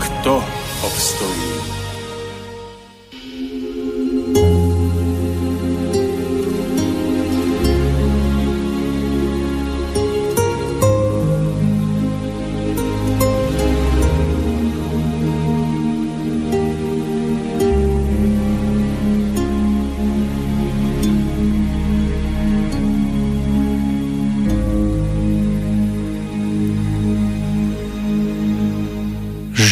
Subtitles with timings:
[0.00, 0.44] kto
[0.82, 1.75] obstojí?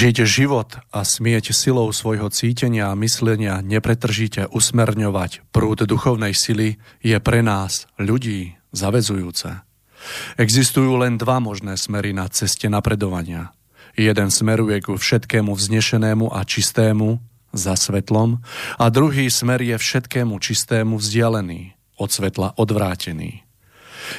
[0.05, 7.17] Žiť život a smieť silou svojho cítenia a myslenia nepretržite usmerňovať prúd duchovnej sily je
[7.25, 9.65] pre nás, ľudí, zavezujúce.
[10.37, 13.57] Existujú len dva možné smery na ceste napredovania.
[13.97, 17.25] Jeden smeruje ku všetkému vznešenému a čistému,
[17.57, 18.45] za svetlom,
[18.77, 23.44] a druhý smer je všetkému čistému vzdialený, od svetla odvrátený.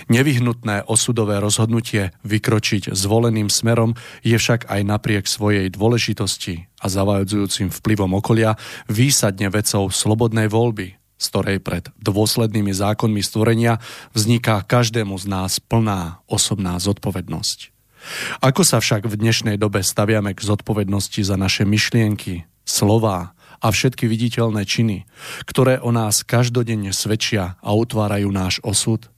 [0.10, 8.14] Nevyhnutné osudové rozhodnutie vykročiť zvoleným smerom je však aj napriek svojej dôležitosti a zavádzujúcim vplyvom
[8.18, 13.80] okolia výsadne vecou slobodnej voľby, z ktorej pred dôslednými zákonmi stvorenia
[14.12, 17.74] vzniká každému z nás plná osobná zodpovednosť.
[18.46, 24.06] Ako sa však v dnešnej dobe staviame k zodpovednosti za naše myšlienky, slová a všetky
[24.06, 25.10] viditeľné činy,
[25.50, 29.10] ktoré o nás každodenne svedčia a utvárajú náš osud?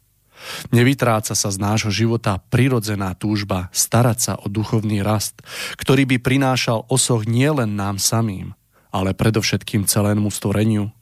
[0.70, 5.42] Nevytráca sa z nášho života prirodzená túžba starať sa o duchovný rast,
[5.80, 8.54] ktorý by prinášal osoch nielen nám samým,
[8.94, 10.94] ale predovšetkým celému stvoreniu.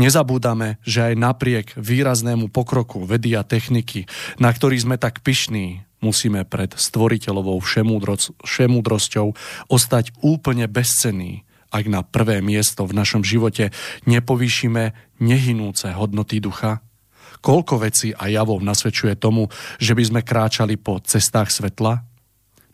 [0.00, 4.06] Nezabúdame, že aj napriek výraznému pokroku vedy a techniky,
[4.40, 7.58] na ktorý sme tak pyšní, musíme pred stvoriteľovou
[8.42, 9.26] všemúdrosťou
[9.68, 13.76] ostať úplne bezcenní, ak na prvé miesto v našom živote
[14.08, 16.80] nepovýšime nehynúce hodnoty ducha?
[17.40, 19.46] Koľko vecí a javov nasvedčuje tomu,
[19.78, 22.02] že by sme kráčali po cestách svetla?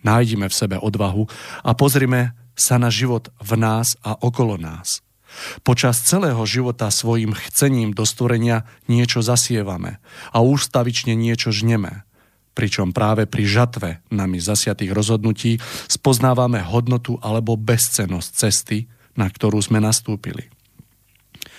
[0.05, 1.25] Nájdime v sebe odvahu
[1.65, 5.03] a pozrime sa na život v nás a okolo nás.
[5.67, 9.99] Počas celého života svojim chcením do stvorenia niečo zasievame
[10.31, 12.07] a ústavične niečo žneme.
[12.55, 15.59] Pričom práve pri žatve nami zasiatých rozhodnutí
[15.91, 18.87] spoznávame hodnotu alebo bezcenosť cesty,
[19.19, 20.54] na ktorú sme nastúpili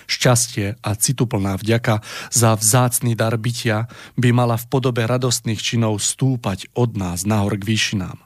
[0.06, 2.02] šťastie a cituplná vďaka
[2.32, 7.68] za vzácný dar bytia by mala v podobe radostných činov stúpať od nás nahor k
[7.68, 8.26] výšinám.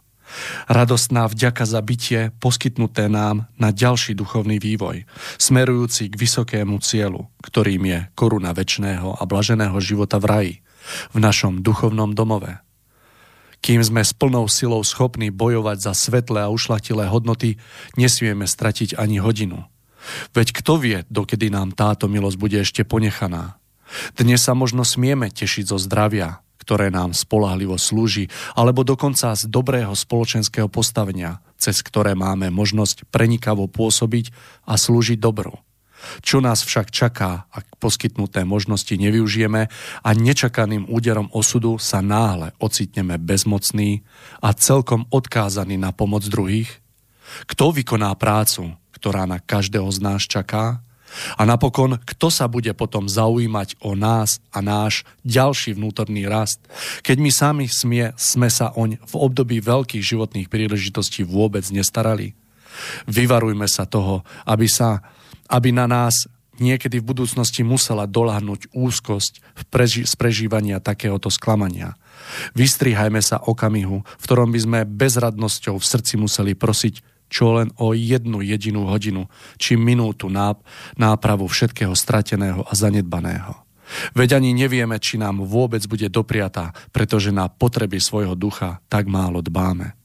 [0.69, 5.09] Radostná vďaka za bytie poskytnuté nám na ďalší duchovný vývoj,
[5.41, 10.55] smerujúci k vysokému cieľu, ktorým je koruna väčšného a blaženého života v raji,
[11.13, 12.61] v našom duchovnom domove.
[13.59, 17.59] Kým sme s plnou silou schopní bojovať za svetlé a ušlatilé hodnoty,
[17.99, 19.65] nesmieme stratiť ani hodinu–
[20.31, 23.59] Veď kto vie, dokedy nám táto milosť bude ešte ponechaná.
[24.15, 29.89] Dnes sa možno smieme tešiť zo zdravia, ktoré nám spolahlivo slúži, alebo dokonca z dobrého
[29.97, 34.29] spoločenského postavenia, cez ktoré máme možnosť prenikavo pôsobiť
[34.69, 35.57] a slúžiť dobru.
[36.23, 39.61] Čo nás však čaká, ak poskytnuté možnosti nevyužijeme
[39.99, 44.07] a nečakaným úderom osudu sa náhle ocitneme bezmocní
[44.39, 46.79] a celkom odkázaní na pomoc druhých?
[47.49, 50.83] Kto vykoná prácu, ktorá na každého z nás čaká?
[51.37, 56.61] A napokon, kto sa bude potom zaujímať o nás a náš ďalší vnútorný rast,
[57.01, 62.37] keď my sami smie, sme sa oň v období veľkých životných príležitostí vôbec nestarali?
[63.09, 65.01] Vyvarujme sa toho, aby, sa,
[65.49, 66.29] aby na nás
[66.61, 71.95] niekedy v budúcnosti musela doľahnúť úzkosť v preži- z prežívania takéhoto sklamania.
[72.53, 77.93] Vystrihajme sa okamihu, v ktorom by sme bezradnosťou v srdci museli prosiť čo len o
[77.93, 80.27] jednu jedinú hodinu či minútu
[80.97, 83.55] nápravu všetkého strateného a zanedbaného.
[84.13, 89.41] Veď ani nevieme, či nám vôbec bude dopriatá, pretože na potreby svojho ducha tak málo
[89.41, 89.97] dbáme.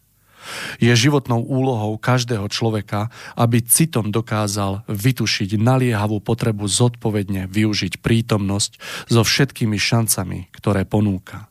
[0.76, 8.72] Je životnou úlohou každého človeka, aby citom dokázal vytušiť naliehavú potrebu zodpovedne využiť prítomnosť
[9.08, 11.48] so všetkými šancami, ktoré ponúka.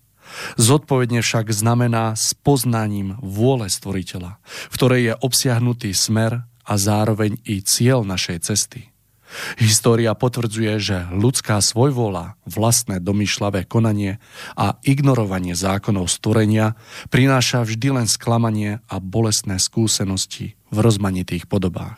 [0.58, 7.60] Zodpovedne však znamená s poznaním vôle stvoriteľa, v ktorej je obsiahnutý smer a zároveň i
[7.62, 8.94] cieľ našej cesty.
[9.58, 14.22] História potvrdzuje, že ľudská svojvola, vlastné domýšľavé konanie
[14.54, 16.78] a ignorovanie zákonov stvorenia
[17.10, 21.98] prináša vždy len sklamanie a bolestné skúsenosti v rozmanitých podobách.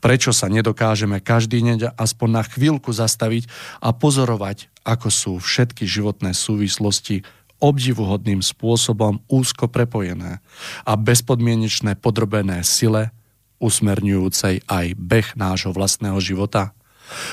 [0.00, 3.46] Prečo sa nedokážeme každý deň aspoň na chvíľku zastaviť
[3.84, 7.22] a pozorovať, ako sú všetky životné súvislosti
[7.58, 10.38] obdivuhodným spôsobom úzko prepojené
[10.86, 13.10] a bezpodmienečné podrobené sile
[13.58, 16.74] usmerňujúcej aj beh nášho vlastného života?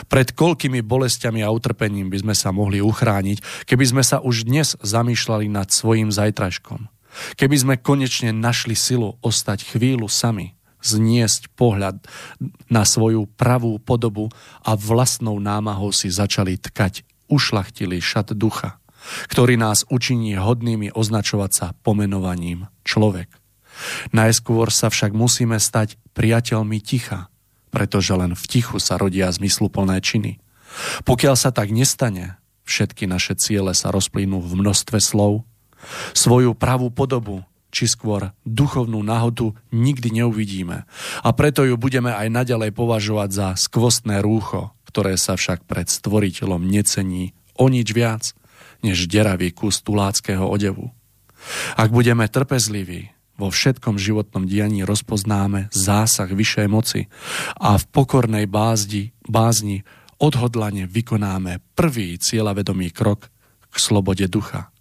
[0.07, 4.79] Pred koľkými bolestiami a utrpením by sme sa mohli uchrániť, keby sme sa už dnes
[4.79, 6.87] zamýšľali nad svojim zajtražkom?
[7.39, 11.97] Keby sme konečne našli silu ostať chvíľu sami, zniesť pohľad
[12.69, 14.29] na svoju pravú podobu
[14.61, 18.77] a vlastnou námahou si začali tkať ušlachtilý šat ducha,
[19.29, 23.29] ktorý nás učiní hodnými označovať sa pomenovaním človek.
[24.15, 27.27] Najskôr sa však musíme stať priateľmi ticha,
[27.75, 30.39] pretože len v tichu sa rodia zmysluplné činy.
[31.03, 35.43] Pokiaľ sa tak nestane, všetky naše ciele sa rozplynú v množstve slov.
[36.15, 40.87] Svoju pravú podobu, či skôr duchovnú náhodu nikdy neuvidíme
[41.19, 46.63] a preto ju budeme aj naďalej považovať za skvostné rúcho, ktoré sa však pred stvoriteľom
[46.63, 48.31] necení o nič viac,
[48.85, 50.93] než deravý kus tuláckého odevu.
[51.73, 57.11] Ak budeme trpezliví, vo všetkom životnom dianí rozpoznáme zásah vyššej moci
[57.59, 59.83] a v pokornej bázdi, bázni
[60.23, 63.27] odhodlane vykonáme prvý cieľavedomý krok
[63.67, 64.71] k slobode ducha.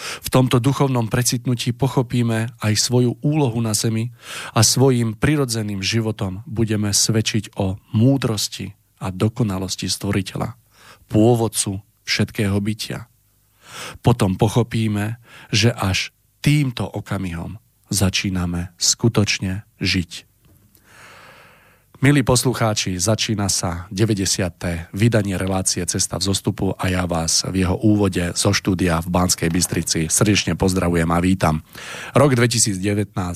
[0.00, 4.10] V tomto duchovnom precitnutí pochopíme aj svoju úlohu na zemi
[4.56, 8.72] a svojim prirodzeným životom budeme svedčiť o múdrosti
[9.02, 10.56] a dokonalosti stvoriteľa,
[11.12, 13.09] pôvodcu všetkého bytia.
[14.00, 15.20] Potom pochopíme,
[15.50, 20.30] že až týmto okamihom začíname skutočne žiť.
[22.00, 24.24] Milí poslucháči, začína sa 90.
[24.96, 29.52] vydanie relácie Cesta v zostupu a ja vás v jeho úvode zo štúdia v Banskej
[29.52, 31.60] Bystrici srdečne pozdravujem a vítam.
[32.16, 32.80] Rok 2019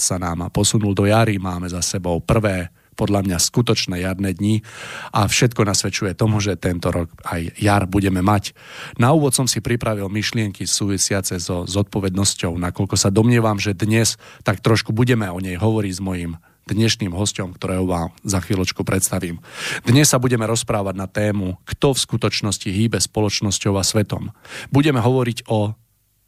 [0.00, 4.62] sa nám posunul do jary, máme za sebou prvé podľa mňa skutočné jarné dni
[5.10, 8.54] a všetko nasvedčuje tomu, že tento rok aj jar budeme mať.
[8.96, 14.62] Na úvod som si pripravil myšlienky súvisiace so zodpovednosťou, nakoľko sa domnievam, že dnes tak
[14.62, 16.32] trošku budeme o nej hovoriť s mojim
[16.64, 19.44] dnešným hostom, ktorého vám za chvíľočku predstavím.
[19.84, 24.32] Dnes sa budeme rozprávať na tému, kto v skutočnosti hýbe spoločnosťou a svetom.
[24.72, 25.76] Budeme hovoriť o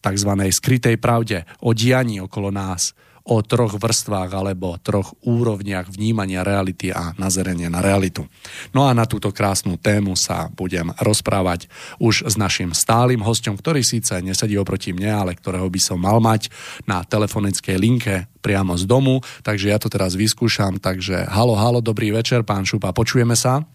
[0.05, 0.31] tzv.
[0.53, 2.93] skrytej pravde, o dianí okolo nás,
[3.27, 8.23] o troch vrstvách alebo troch úrovniach vnímania reality a nazerenia na realitu.
[8.71, 11.67] No a na túto krásnu tému sa budem rozprávať
[11.99, 16.23] už s našim stálym hostom, ktorý síce nesedí oproti mne, ale ktorého by som mal
[16.23, 16.49] mať
[16.87, 20.79] na telefonickej linke priamo z domu, takže ja to teraz vyskúšam.
[20.79, 23.67] Takže halo, halo, dobrý večer, pán Šupa, počujeme sa?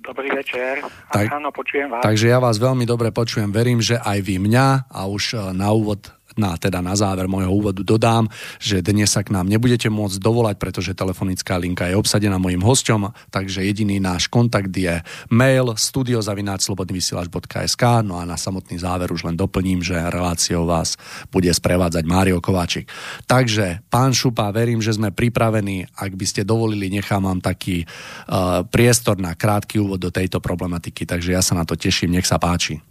[0.00, 0.80] Dobrý večer.
[1.12, 2.00] Tak, Áno, počujem vás.
[2.00, 3.52] Takže ja vás veľmi dobre počujem.
[3.52, 7.82] Verím, že aj vy mňa a už na úvod na, teda na záver môjho úvodu
[7.82, 8.30] dodám,
[8.62, 13.10] že dnes sa k nám nebudete môcť dovolať, pretože telefonická linka je obsadená mojim hosťom,
[13.34, 19.82] takže jediný náš kontakt je mail studiozavináčslobodnyvysielač.sk no a na samotný záver už len doplním,
[19.82, 20.94] že reláciou vás
[21.34, 22.86] bude sprevádzať Mário Kováčik.
[23.26, 25.90] Takže, pán Šupa, verím, že sme pripravení.
[25.98, 31.02] Ak by ste dovolili, nechám vám taký uh, priestor na krátky úvod do tejto problematiky,
[31.02, 32.87] takže ja sa na to teším, nech sa páči.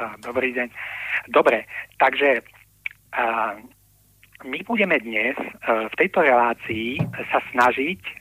[0.00, 0.68] Dobrý deň.
[1.28, 1.68] Dobre,
[2.00, 2.40] takže
[3.12, 3.56] a,
[4.40, 5.48] my budeme dnes e,
[5.92, 6.96] v tejto relácii
[7.28, 8.12] sa snažiť e,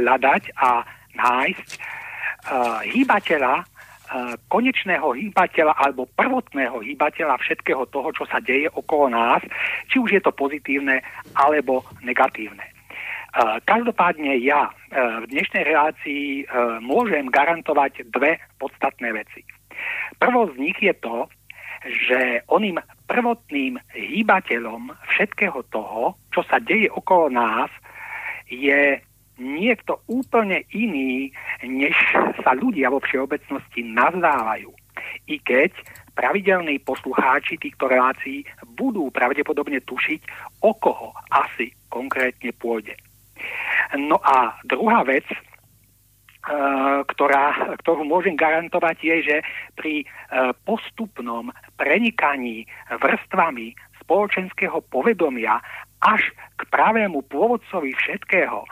[0.00, 0.80] hľadať a
[1.12, 1.80] nájsť a,
[2.88, 3.68] hýbateľa,
[4.52, 9.40] konečného hýbateľa alebo prvotného hýbateľa všetkého toho, čo sa deje okolo nás,
[9.88, 11.00] či už je to pozitívne
[11.32, 12.60] alebo negatívne.
[13.64, 16.44] Každopádne ja v dnešnej relácii
[16.84, 19.40] môžem garantovať dve podstatné veci.
[20.22, 21.26] Prvou z nich je to,
[21.82, 22.78] že oným
[23.10, 27.66] prvotným hýbateľom všetkého toho, čo sa deje okolo nás,
[28.46, 29.02] je
[29.42, 31.34] niekto úplne iný,
[31.66, 31.98] než
[32.46, 34.70] sa ľudia vo všeobecnosti nazdávajú.
[35.26, 35.74] I keď
[36.14, 38.46] pravidelní poslucháči týchto relácií
[38.78, 40.20] budú pravdepodobne tušiť,
[40.62, 42.94] o koho asi konkrétne pôjde.
[43.98, 45.26] No a druhá vec,
[47.06, 49.36] ktorá, ktorú môžem garantovať, je, že
[49.78, 50.06] pri eh,
[50.66, 55.62] postupnom prenikaní vrstvami spoločenského povedomia
[56.02, 58.66] až k pravému pôvodcovi všetkého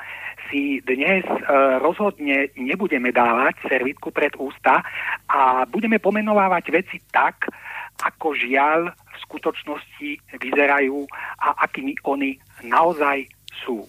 [0.50, 1.38] si dnes e,
[1.78, 4.82] rozhodne nebudeme dávať servitku pred ústa
[5.30, 7.46] a budeme pomenovávať veci tak,
[8.02, 10.10] ako žiaľ v skutočnosti
[10.42, 11.06] vyzerajú
[11.38, 12.34] a akými oni
[12.66, 13.30] naozaj
[13.62, 13.86] sú.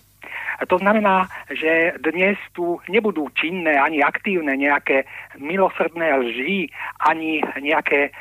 [0.68, 5.10] To znamená, že dnes tu nebudú činné ani aktívne nejaké
[5.42, 6.70] milosrdné lži,
[7.02, 8.12] ani nejaké e,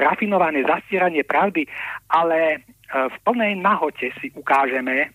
[0.00, 1.68] rafinované zastieranie pravdy,
[2.08, 2.58] ale e,
[2.90, 5.12] v plnej nahote si ukážeme,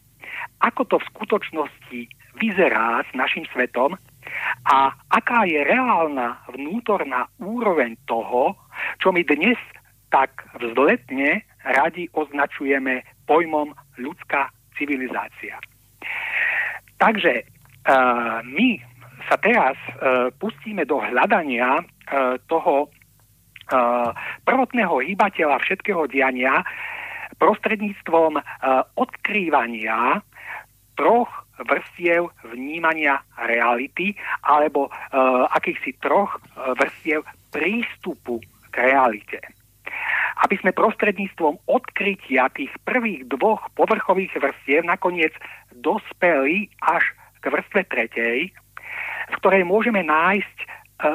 [0.62, 2.00] ako to v skutočnosti
[2.38, 3.95] vyzerá s našim svetom
[4.67, 8.57] a aká je reálna vnútorná úroveň toho,
[9.00, 9.57] čo my dnes
[10.12, 15.57] tak vzletne radi označujeme pojmom ľudská civilizácia.
[16.98, 18.80] Takže uh, my
[19.28, 24.10] sa teraz uh, pustíme do hľadania uh, toho uh,
[24.46, 26.62] prvotného hýbateľa všetkého diania
[27.42, 28.44] prostredníctvom uh,
[28.96, 30.24] odkrývania
[30.96, 38.40] troch vrstiev vnímania reality alebo uh, akýchsi troch vrstiev prístupu
[38.72, 39.55] k realite
[40.44, 45.32] aby sme prostredníctvom odkrytia tých prvých dvoch povrchových vrstiev nakoniec
[45.72, 47.04] dospeli až
[47.40, 48.52] k vrstve tretej,
[49.32, 50.66] v ktorej môžeme nájsť e,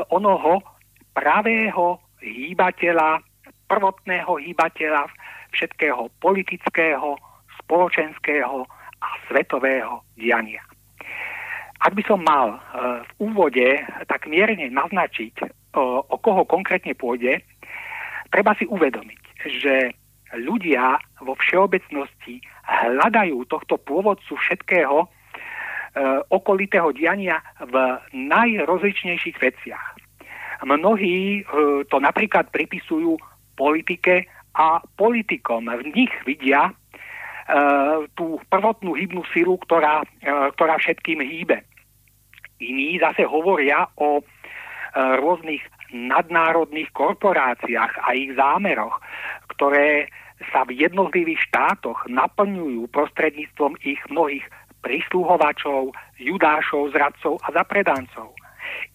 [0.09, 0.65] onoho
[1.13, 3.21] pravého hýbateľa,
[3.69, 5.11] prvotného hýbateľa
[5.53, 7.19] všetkého politického,
[7.63, 8.67] spoločenského
[9.01, 10.63] a svetového diania.
[11.81, 12.59] Ak by som mal e,
[13.05, 13.69] v úvode
[14.07, 15.35] tak mierne naznačiť,
[15.77, 17.41] o, o koho konkrétne pôjde,
[18.31, 19.23] treba si uvedomiť,
[19.61, 19.75] že
[20.39, 25.07] ľudia vo všeobecnosti hľadajú tohto pôvodcu všetkého e,
[26.31, 27.75] okolitého diania v
[28.15, 29.87] najrozličnejších veciach.
[30.63, 31.53] Mnohí e,
[31.91, 33.19] to napríklad pripisujú
[33.59, 35.67] politike a politikom.
[35.67, 36.73] V nich vidia e,
[38.15, 41.67] tú prvotnú hybnú silu, ktorá, e, ktorá všetkým hýbe.
[42.63, 44.25] Iní zase hovoria o e,
[44.95, 48.99] rôznych nadnárodných korporáciách a ich zámeroch,
[49.57, 50.09] ktoré
[50.49, 54.45] sa v jednotlivých štátoch naplňujú prostredníctvom ich mnohých
[54.81, 58.33] prísluhovačov, judášov, zradcov a zapredancov.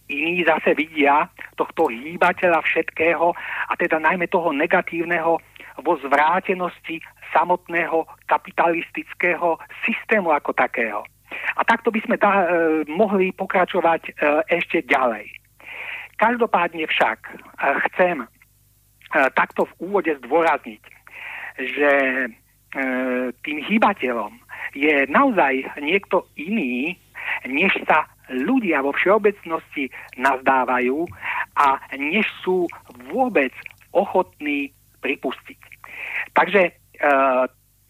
[0.09, 3.33] Iní zase vidia tohto hýbateľa všetkého,
[3.69, 5.37] a teda najmä toho negatívneho,
[5.83, 7.03] vo zvrátenosti
[7.35, 11.03] samotného kapitalistického systému ako takého.
[11.59, 12.45] A takto by sme da, e,
[12.87, 14.11] mohli pokračovať e,
[14.55, 15.44] ešte ďalej.
[16.15, 18.27] Každopádne však eh, chcem eh,
[19.35, 20.83] takto v úvode zdôrazniť,
[21.59, 21.93] že
[22.25, 24.31] eh, tým hýbateľom
[24.75, 26.99] je naozaj niekto iný,
[27.47, 29.87] než sa ľudia vo všeobecnosti
[30.19, 31.07] nazdávajú
[31.55, 32.67] a než sú
[33.13, 33.53] vôbec
[33.95, 35.61] ochotní pripustiť.
[36.35, 36.75] Takže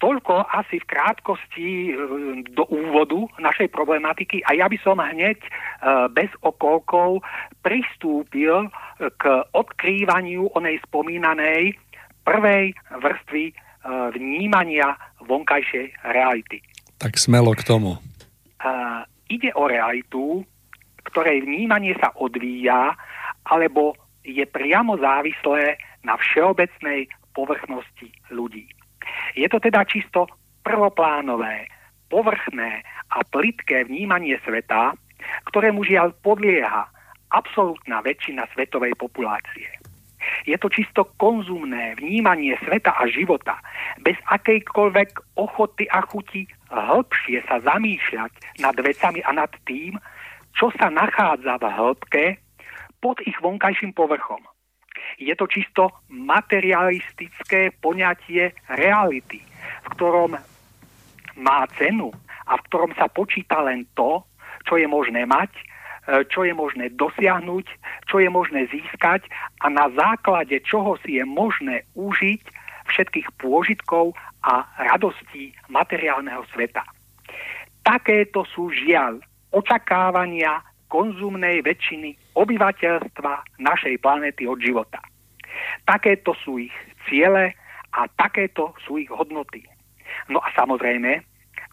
[0.06, 1.92] Toľko asi v krátkosti e,
[2.54, 5.50] do úvodu našej problematiky a ja by som hneď e,
[6.14, 7.26] bez okolkov
[7.66, 8.70] pristúpil
[9.02, 9.24] k
[9.58, 11.74] odkrývaniu onej spomínanej
[12.22, 13.54] prvej vrstvy e,
[14.14, 14.94] vnímania
[15.26, 16.62] vonkajšej reality.
[17.02, 17.98] Tak smelo k tomu.
[19.26, 20.46] Ide o realitu,
[21.10, 22.94] ktorej vnímanie sa odvíja
[23.50, 28.70] alebo je priamo závislé na všeobecnej povrchnosti ľudí.
[29.36, 30.32] Je to teda čisto
[30.63, 31.68] prvoplánové,
[32.08, 34.96] povrchné a plitké vnímanie sveta,
[35.51, 36.88] ktorému žiaľ podlieha
[37.36, 39.68] absolútna väčšina svetovej populácie.
[40.50, 43.62] Je to čisto konzumné vnímanie sveta a života,
[44.01, 48.32] bez akejkoľvek ochoty a chuti hĺbšie sa zamýšľať
[48.63, 50.00] nad vecami a nad tým,
[50.58, 52.24] čo sa nachádza v hĺbke
[53.04, 54.42] pod ich vonkajším povrchom.
[55.18, 59.42] Je to čisto materialistické poňatie reality,
[59.86, 60.36] v ktorom
[61.36, 62.12] má cenu
[62.48, 64.24] a v ktorom sa počíta len to,
[64.66, 65.64] čo je možné mať, e,
[66.30, 67.66] čo je možné dosiahnuť,
[68.10, 69.26] čo je možné získať
[69.62, 72.42] a na základe čoho si je možné užiť
[72.86, 74.14] všetkých pôžitkov
[74.46, 76.86] a radostí materiálneho sveta.
[77.82, 79.22] Takéto sú žiaľ
[79.54, 85.01] očakávania konzumnej väčšiny obyvateľstva našej planéty od života.
[85.88, 86.75] Takéto sú ich
[87.08, 87.56] ciele
[87.96, 89.63] a takéto sú ich hodnoty.
[90.30, 91.24] No a samozrejme,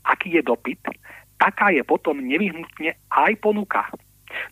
[0.07, 0.81] aký je dopyt,
[1.39, 3.91] taká je potom nevyhnutne aj ponuka.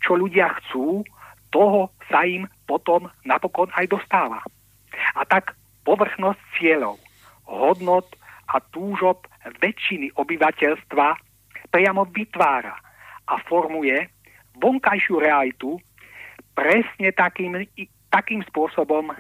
[0.03, 1.07] Čo ľudia chcú,
[1.51, 4.43] toho sa im potom napokon aj dostáva.
[5.15, 5.55] A tak
[5.87, 6.99] povrchnosť cieľov,
[7.47, 8.07] hodnot
[8.51, 9.27] a túžob
[9.63, 11.07] väčšiny obyvateľstva
[11.71, 12.75] priamo vytvára
[13.31, 14.11] a formuje
[14.61, 15.81] vonkajšiu realitu
[16.55, 17.65] presne takým,
[18.13, 19.11] takým spôsobom,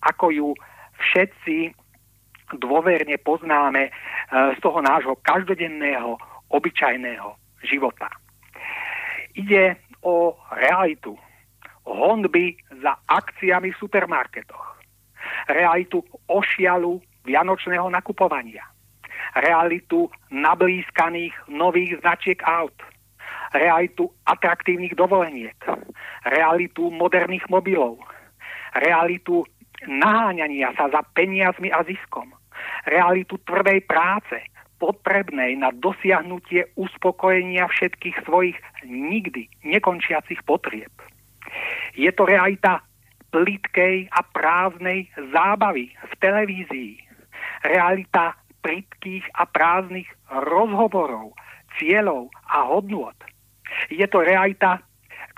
[0.00, 0.48] ako ju
[0.96, 1.76] všetci
[2.56, 3.92] dôverne poznáme e,
[4.54, 6.16] z toho nášho každodenného,
[6.48, 7.34] obyčajného
[7.66, 8.06] života.
[9.34, 9.76] Ide
[10.06, 11.18] o realitu,
[11.84, 14.78] honby za akciami v supermarketoch,
[15.50, 18.62] realitu ošialu vianočného nakupovania,
[19.34, 22.74] realitu nablískaných nových značiek aut,
[23.54, 25.56] realitu atraktívnych dovoleniek,
[26.26, 28.00] realitu moderných mobilov,
[28.74, 29.46] realitu
[29.86, 32.32] naháňania sa za peniazmi a ziskom,
[32.88, 34.40] realitu tvrdej práce,
[34.76, 40.92] potrebnej na dosiahnutie uspokojenia všetkých svojich nikdy nekončiacich potrieb.
[41.96, 42.84] Je to realita
[43.32, 46.94] plitkej a prázdnej zábavy v televízii,
[47.64, 51.32] realita plitkých a prázdnych rozhovorov,
[51.80, 53.16] cieľov a hodnôt.
[53.90, 54.82] Je to realita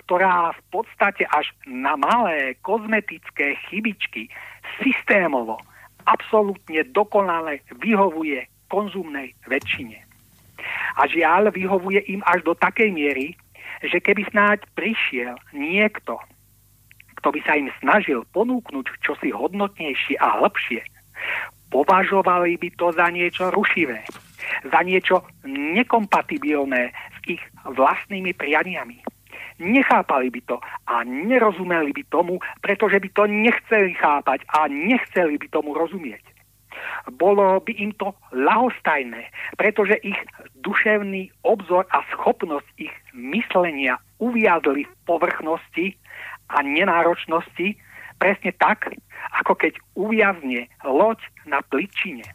[0.09, 4.33] ktorá v podstate až na malé kozmetické chybičky
[4.81, 5.61] systémovo,
[6.09, 10.01] absolútne dokonale vyhovuje konzumnej väčšine.
[10.97, 13.37] A žiaľ vyhovuje im až do takej miery,
[13.85, 16.17] že keby snáď prišiel niekto,
[17.21, 20.81] kto by sa im snažil ponúknuť čosi hodnotnejšie a hlbšie,
[21.69, 24.09] považovali by to za niečo rušivé,
[24.65, 26.97] za niečo nekompatibilné
[27.29, 29.05] ich vlastnými prianiami
[29.59, 35.47] nechápali by to a nerozumeli by tomu, pretože by to nechceli chápať a nechceli by
[35.51, 36.23] tomu rozumieť.
[37.19, 39.27] Bolo by im to lahostajné,
[39.59, 40.19] pretože ich
[40.63, 45.99] duševný obzor a schopnosť ich myslenia uviazli v povrchnosti
[46.55, 47.75] a nenáročnosti
[48.23, 48.95] presne tak,
[49.43, 51.19] ako keď uviazne loď
[51.51, 52.27] na pličine.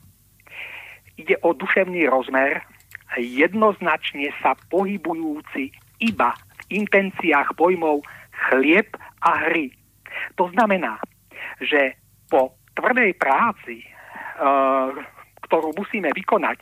[1.15, 2.65] Ide o duševný rozmer,
[3.17, 6.34] jednoznačne sa pohybujúci iba
[6.73, 8.02] intenciách pojmov
[8.49, 8.89] chlieb
[9.21, 9.69] a hry.
[10.38, 10.97] To znamená,
[11.62, 11.97] že
[12.30, 13.88] po tvrdej práci, e,
[15.45, 16.58] ktorú musíme vykonať,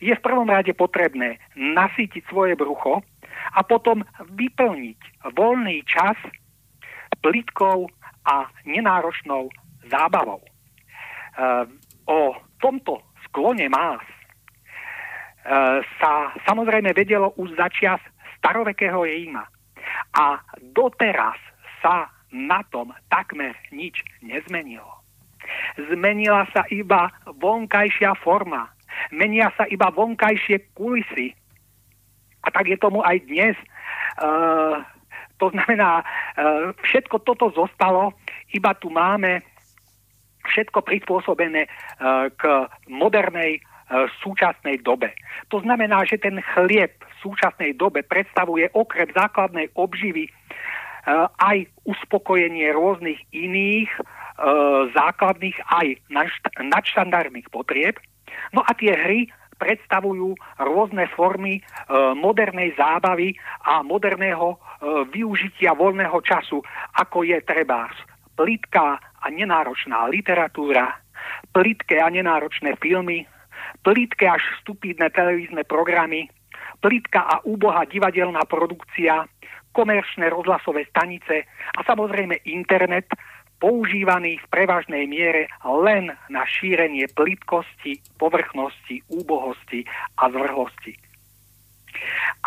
[0.00, 3.04] je v prvom rade potrebné nasýtiť svoje brucho
[3.52, 4.00] a potom
[4.32, 6.16] vyplniť voľný čas
[7.20, 7.88] plitkou
[8.24, 9.52] a nenáročnou
[9.92, 10.40] zábavou.
[10.40, 10.50] E,
[12.08, 12.20] o
[12.60, 14.00] tomto sklone más
[15.98, 16.12] sa
[16.44, 18.00] samozrejme vedelo už začias
[18.40, 19.44] starovekého Ríma.
[20.16, 20.40] A
[20.72, 21.36] doteraz
[21.80, 25.00] sa na tom takmer nič nezmenilo.
[25.76, 28.70] Zmenila sa iba vonkajšia forma,
[29.10, 31.34] menia sa iba vonkajšie kulisy.
[32.40, 33.56] A tak je tomu aj dnes.
[34.20, 34.80] Uh,
[35.36, 38.14] to znamená, uh, všetko toto zostalo,
[38.54, 39.42] iba tu máme
[40.48, 42.42] všetko prispôsobené uh, k
[42.88, 43.60] modernej
[44.22, 45.10] súčasnej dobe.
[45.50, 50.32] To znamená, že ten chlieb súčasnej dobe predstavuje okrem základnej obživy e,
[51.42, 54.02] aj uspokojenie rôznych iných e,
[54.94, 55.86] základných aj
[56.62, 58.00] nadštandardných potrieb.
[58.54, 59.28] No a tie hry
[59.60, 61.62] predstavujú rôzne formy e,
[62.16, 63.36] modernej zábavy
[63.68, 64.56] a moderného
[65.12, 66.64] využitia voľného času,
[66.96, 67.84] ako je treba
[68.32, 70.96] plitká a nenáročná literatúra,
[71.52, 73.28] plitké a nenáročné filmy,
[73.82, 76.28] plitké až stupidné televízne programy,
[76.80, 79.28] plitká a úbohá divadelná produkcia,
[79.72, 81.46] komerčné rozhlasové stanice
[81.76, 83.06] a samozrejme internet,
[83.60, 89.84] používaný v prevažnej miere len na šírenie plitkosti, povrchnosti, úbohosti
[90.16, 90.96] a zvrhlosti.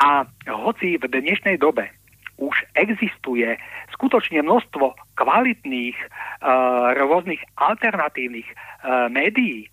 [0.02, 1.94] A hoci v dnešnej dobe
[2.42, 3.46] už existuje
[3.94, 6.08] skutočne množstvo kvalitných e,
[6.98, 8.56] rôznych alternatívnych e,
[9.14, 9.70] médií,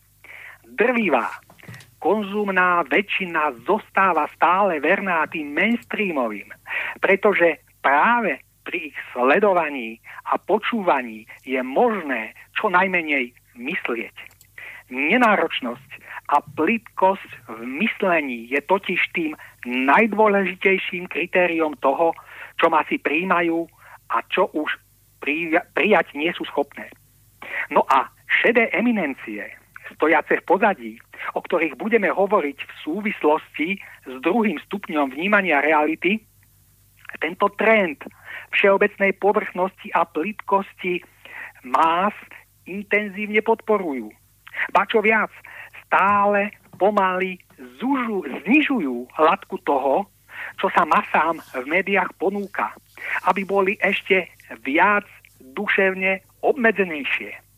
[0.80, 1.28] drvivá
[2.00, 6.48] konzumná väčšina zostáva stále verná tým mainstreamovým,
[7.04, 10.00] pretože práve pri ich sledovaní
[10.32, 14.16] a počúvaní je možné čo najmenej myslieť.
[14.88, 15.90] Nenáročnosť
[16.32, 19.36] a plitkosť v myslení je totiž tým
[19.68, 22.16] najdôležitejším kritériom toho,
[22.56, 23.68] čo ma si príjmajú
[24.10, 24.72] a čo už
[25.76, 26.88] prijať nie sú schopné.
[27.68, 28.08] No a
[28.40, 29.59] šedé eminencie,
[29.94, 30.92] stojace v pozadí,
[31.34, 33.68] o ktorých budeme hovoriť v súvislosti
[34.06, 36.22] s druhým stupňom vnímania reality,
[37.18, 38.06] tento trend
[38.54, 41.02] všeobecnej povrchnosti a plitkosti
[41.66, 42.14] más
[42.64, 44.10] intenzívne podporujú.
[44.70, 45.30] Ba čo viac,
[45.86, 47.38] stále pomaly
[47.82, 50.06] zužu, znižujú hladku toho,
[50.56, 52.72] čo sa masám v médiách ponúka,
[53.28, 54.30] aby boli ešte
[54.64, 55.04] viac
[55.52, 57.49] duševne obmedzenejšie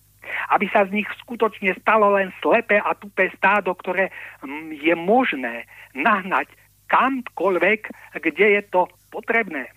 [0.50, 4.11] aby sa z nich skutočne stalo len slepé a tupé stádo, ktoré
[4.42, 6.50] mm, je možné nahnať
[6.90, 7.81] kamkoľvek,
[8.20, 9.68] kde je to potrebné.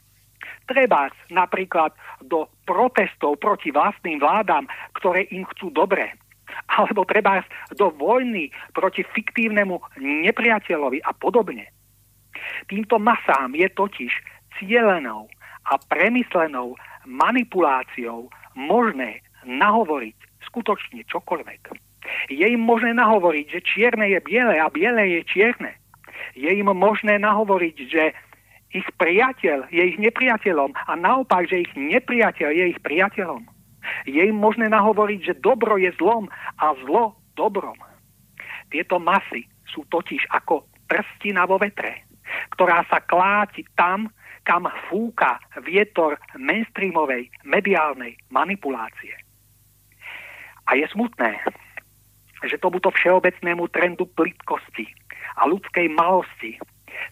[0.66, 1.94] Treba napríklad
[2.26, 4.66] do protestov proti vlastným vládam,
[4.98, 6.10] ktoré im chcú dobre.
[6.78, 7.44] alebo treba
[7.76, 11.68] do vojny proti fiktívnemu nepriateľovi a podobne.
[12.68, 14.12] Týmto masám je totiž
[14.60, 15.28] cielenou
[15.66, 20.18] a premyslenou manipuláciou možné nahovoriť
[20.48, 21.62] skutočne čokoľvek.
[22.30, 25.74] Je im možné nahovoriť, že čierne je biele a biele je čierne.
[26.38, 28.04] Je im možné nahovoriť, že
[28.76, 33.48] ich priateľ je ich nepriateľom a naopak, že ich nepriateľ je ich priateľom.
[34.10, 36.28] Je im možné nahovoriť, že dobro je zlom
[36.60, 37.78] a zlo dobrom.
[38.74, 42.06] Tieto masy sú totiž ako prstina vo vetre,
[42.58, 44.10] ktorá sa kláti tam,
[44.46, 49.25] kam fúka vietor mainstreamovej mediálnej manipulácie.
[50.66, 51.38] A je smutné,
[52.46, 54.86] že tomuto všeobecnému trendu plitkosti
[55.38, 56.58] a ľudskej malosti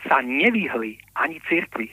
[0.09, 1.89] sa nevyhli ani cirkvi.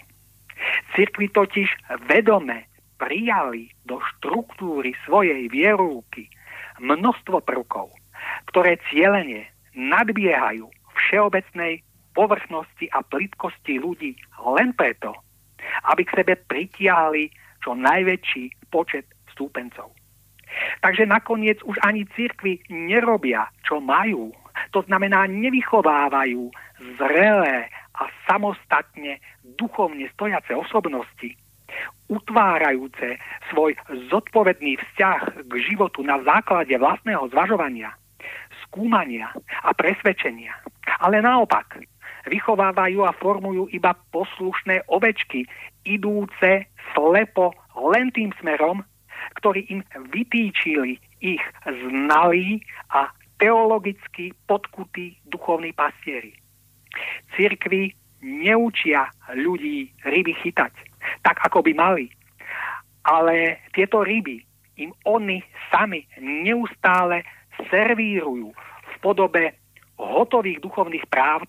[0.96, 1.68] Cirkvi totiž
[2.08, 2.68] vedome
[3.00, 6.28] prijali do štruktúry svojej vierúky
[6.80, 7.88] množstvo prvkov,
[8.52, 10.68] ktoré cieľene nadbiehajú
[11.08, 11.80] všeobecnej
[12.12, 14.16] povrchnosti a plitkosti ľudí
[14.56, 15.16] len preto,
[15.88, 17.32] aby k sebe pritiahli
[17.64, 19.99] čo najväčší počet stúpencov.
[20.80, 24.34] Takže nakoniec už ani cirkvi nerobia, čo majú.
[24.74, 26.50] To znamená, nevychovávajú
[26.98, 29.20] zrelé a samostatne
[29.56, 31.36] duchovne stojace osobnosti,
[32.10, 33.20] utvárajúce
[33.52, 33.76] svoj
[34.10, 37.94] zodpovedný vzťah k životu na základe vlastného zvažovania,
[38.66, 39.30] skúmania
[39.62, 40.54] a presvedčenia.
[40.98, 41.78] Ale naopak,
[42.26, 45.46] vychovávajú a formujú iba poslušné ovečky,
[45.86, 47.54] idúce slepo
[47.94, 48.84] len tým smerom,
[49.38, 56.34] ktorý im vytýčili ich znalí a teologicky podkutí duchovní pastieri.
[57.36, 60.90] Cirkvi neučia ľudí ryby chytať
[61.22, 62.06] tak ako by mali.
[63.04, 64.44] Ale tieto ryby
[64.80, 65.40] im oni
[65.72, 67.24] sami neustále
[67.68, 69.56] servírujú v podobe
[70.00, 71.44] hotových duchovných práv,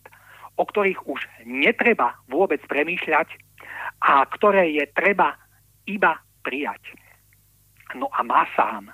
[0.60, 3.32] o ktorých už netreba vôbec premýšľať
[4.04, 5.40] a ktoré je treba
[5.88, 6.80] iba prijať.
[7.96, 8.92] No a masám,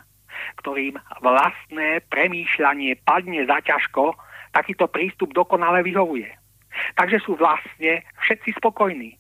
[0.62, 4.16] ktorým vlastné premýšľanie padne za ťažko,
[4.54, 6.30] takýto prístup dokonale vyhovuje.
[6.98, 9.18] Takže sú vlastne všetci spokojní.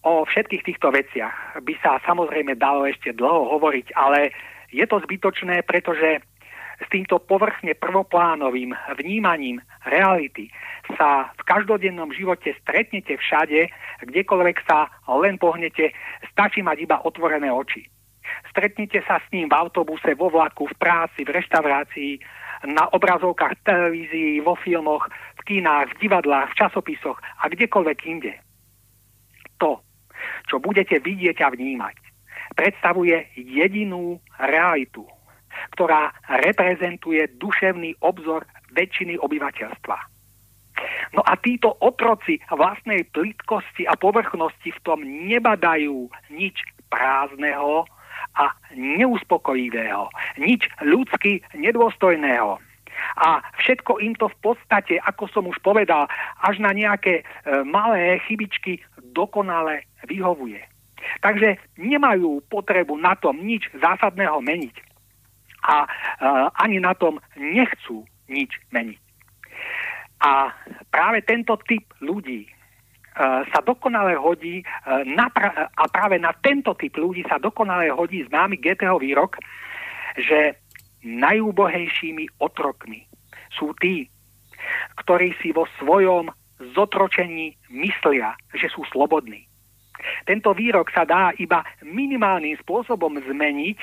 [0.00, 4.32] O všetkých týchto veciach by sa samozrejme dalo ešte dlho hovoriť, ale
[4.72, 6.24] je to zbytočné, pretože
[6.80, 10.48] s týmto povrchne prvoplánovým vnímaním reality
[10.96, 13.68] sa v každodennom živote stretnete všade,
[14.08, 14.88] kdekoľvek sa
[15.20, 15.92] len pohnete,
[16.32, 17.84] stačí mať iba otvorené oči.
[18.50, 22.12] Stretnete sa s ním v autobuse, vo vlaku, v práci, v reštaurácii,
[22.68, 25.08] na obrazovkách televízií, vo filmoch,
[25.40, 28.34] v kinách, v divadlách, v časopisoch a kdekoľvek inde.
[29.64, 29.80] To,
[30.44, 31.96] čo budete vidieť a vnímať,
[32.52, 35.08] predstavuje jedinú realitu,
[35.72, 36.12] ktorá
[36.44, 38.44] reprezentuje duševný obzor
[38.76, 39.96] väčšiny obyvateľstva.
[41.12, 46.56] No a títo otroci vlastnej plitkosti a povrchnosti v tom nebadajú nič
[46.88, 47.84] prázdneho
[48.36, 52.58] a neuspokojivého, nič ľudsky nedôstojného.
[53.16, 56.06] A všetko im to v podstate, ako som už povedal,
[56.44, 57.24] až na nejaké e,
[57.64, 58.84] malé chybičky
[59.16, 60.60] dokonale vyhovuje.
[61.24, 64.76] Takže nemajú potrebu na tom nič zásadného meniť.
[65.64, 65.88] A e,
[66.60, 69.00] ani na tom nechcú nič meniť.
[70.20, 70.52] A
[70.92, 72.44] práve tento typ ľudí
[73.20, 74.64] sa dokonale hodí, e,
[75.04, 79.36] na pra- a práve na tento typ ľudí sa dokonale hodí známy Goetheho výrok,
[80.16, 80.56] že
[81.04, 83.04] najúbohejšími otrokmi
[83.52, 84.08] sú tí,
[85.04, 86.32] ktorí si vo svojom
[86.76, 89.48] zotročení myslia, že sú slobodní.
[90.24, 93.78] Tento výrok sa dá iba minimálnym spôsobom zmeniť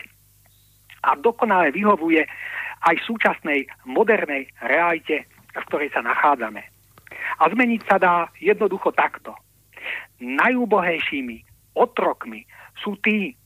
[1.05, 2.25] a dokonale vyhovuje
[2.85, 6.76] aj súčasnej modernej realite, v ktorej sa nachádzame.
[7.39, 9.35] A zmeniť sa dá jednoducho takto.
[10.19, 11.43] Najúbohejšími
[11.77, 12.43] otrokmi
[12.81, 13.37] sú tí,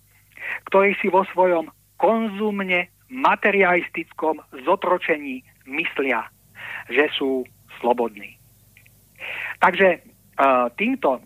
[0.72, 6.26] ktorí si vo svojom konzumne materialistickom zotročení myslia,
[6.89, 7.44] že sú
[7.84, 8.39] slobodní.
[9.62, 11.22] Takže uh, týmto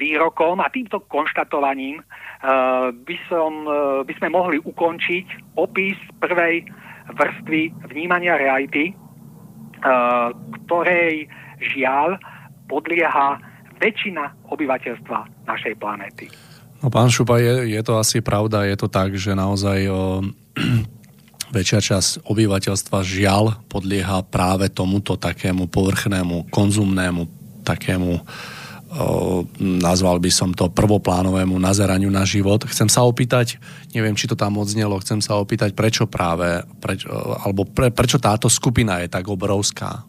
[0.00, 6.64] výrokom a týmto konštatovaním uh, by, som, uh, by sme mohli ukončiť opis prvej
[7.12, 8.94] vrstvy vnímania reality,
[10.64, 11.26] ktorej
[11.62, 12.18] žiaľ
[12.66, 13.38] podlieha
[13.78, 16.26] väčšina obyvateľstva našej planéty.
[16.82, 20.26] No pán Šupa, je, je to asi pravda, je to tak, že naozaj o,
[21.56, 27.22] väčšia časť obyvateľstva žiaľ podlieha práve tomuto takému povrchnému, konzumnému,
[27.62, 28.22] takému
[29.56, 32.60] nazval by som to prvoplánovému nazeraniu na život.
[32.68, 33.56] Chcem sa opýtať,
[33.96, 37.08] neviem, či to tam odznelo, chcem sa opýtať, prečo práve, preč,
[37.40, 40.04] alebo pre, prečo táto skupina je tak obrovská?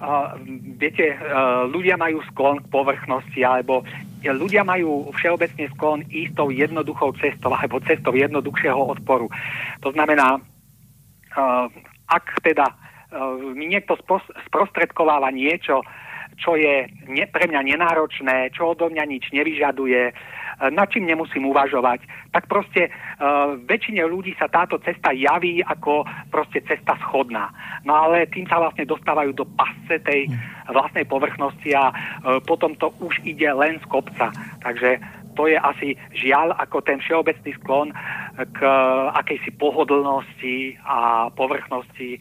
[0.00, 0.32] Uh,
[0.80, 3.84] viete, uh, ľudia majú sklon k povrchnosti, alebo
[4.24, 9.28] ľudia majú všeobecne sklon ísť tou jednoduchou cestou, alebo cestou jednoduchšieho odporu.
[9.84, 11.68] To znamená, uh,
[12.08, 12.64] ak teda
[13.58, 13.98] mi niekto
[14.46, 15.82] sprostredkováva niečo,
[16.38, 16.86] čo je
[17.34, 20.14] pre mňa nenáročné, čo odo mňa nič nevyžaduje,
[20.68, 22.04] nad čím nemusím uvažovať,
[22.36, 27.48] tak proste uh, väčšine ľudí sa táto cesta javí ako proste cesta schodná.
[27.88, 30.28] No ale tým sa vlastne dostávajú do pasce tej
[30.68, 34.28] vlastnej povrchnosti a uh, potom to už ide len z kopca.
[34.60, 35.00] Takže
[35.32, 37.96] to je asi žiaľ ako ten všeobecný sklon
[38.36, 38.58] k
[39.16, 42.20] akejsi pohodlnosti a povrchnosti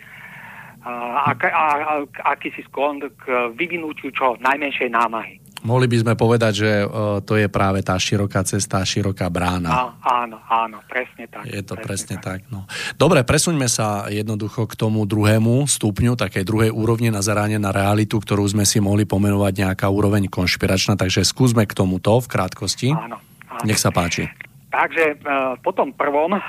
[0.86, 1.94] a, a, a,
[2.32, 5.44] akýsi sklon k vyvinúťu čo najmenšej námahy.
[5.60, 9.68] Mohli by sme povedať, že uh, to je práve tá široká cesta, široká brána.
[9.68, 9.84] Á,
[10.24, 11.44] áno, áno, presne tak.
[11.44, 12.40] Je to presne, presne tak.
[12.48, 12.64] tak no.
[12.96, 18.24] Dobre, presuňme sa jednoducho k tomu druhému stupňu, takej druhej úrovni na zaranie na realitu,
[18.24, 22.96] ktorú sme si mohli pomenovať nejaká úroveň konšpiračná, takže skúsme k tomuto v krátkosti.
[22.96, 23.20] Áno,
[23.52, 23.64] áno.
[23.68, 24.32] Nech sa páči.
[24.70, 26.42] Takže uh, po tom prvom uh,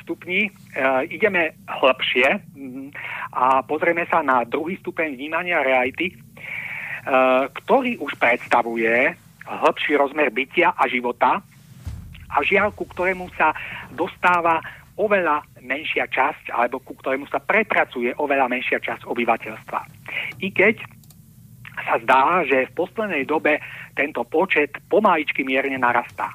[0.00, 0.48] stupni
[1.12, 2.28] ideme hlbšie
[3.36, 6.16] a pozrieme sa na druhý stupeň vnímania reality,
[7.54, 9.14] ktorý už predstavuje
[9.46, 11.38] hĺbší rozmer bytia a života
[12.26, 13.54] a žiaľ, ku ktorému sa
[13.94, 14.58] dostáva
[14.98, 19.80] oveľa menšia časť, alebo ku ktorému sa prepracuje oveľa menšia časť obyvateľstva.
[20.42, 20.82] I keď
[21.86, 23.60] sa zdá, že v poslednej dobe
[23.94, 26.32] tento počet pomaličky mierne narastá.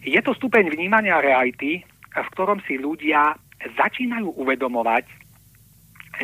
[0.00, 1.84] Je to stupeň vnímania reality,
[2.16, 3.36] v ktorom si ľudia
[3.76, 5.04] začínajú uvedomovať,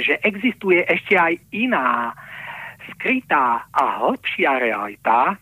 [0.00, 2.16] že existuje ešte aj iná
[2.90, 5.38] skrytá a hĺbšia realita,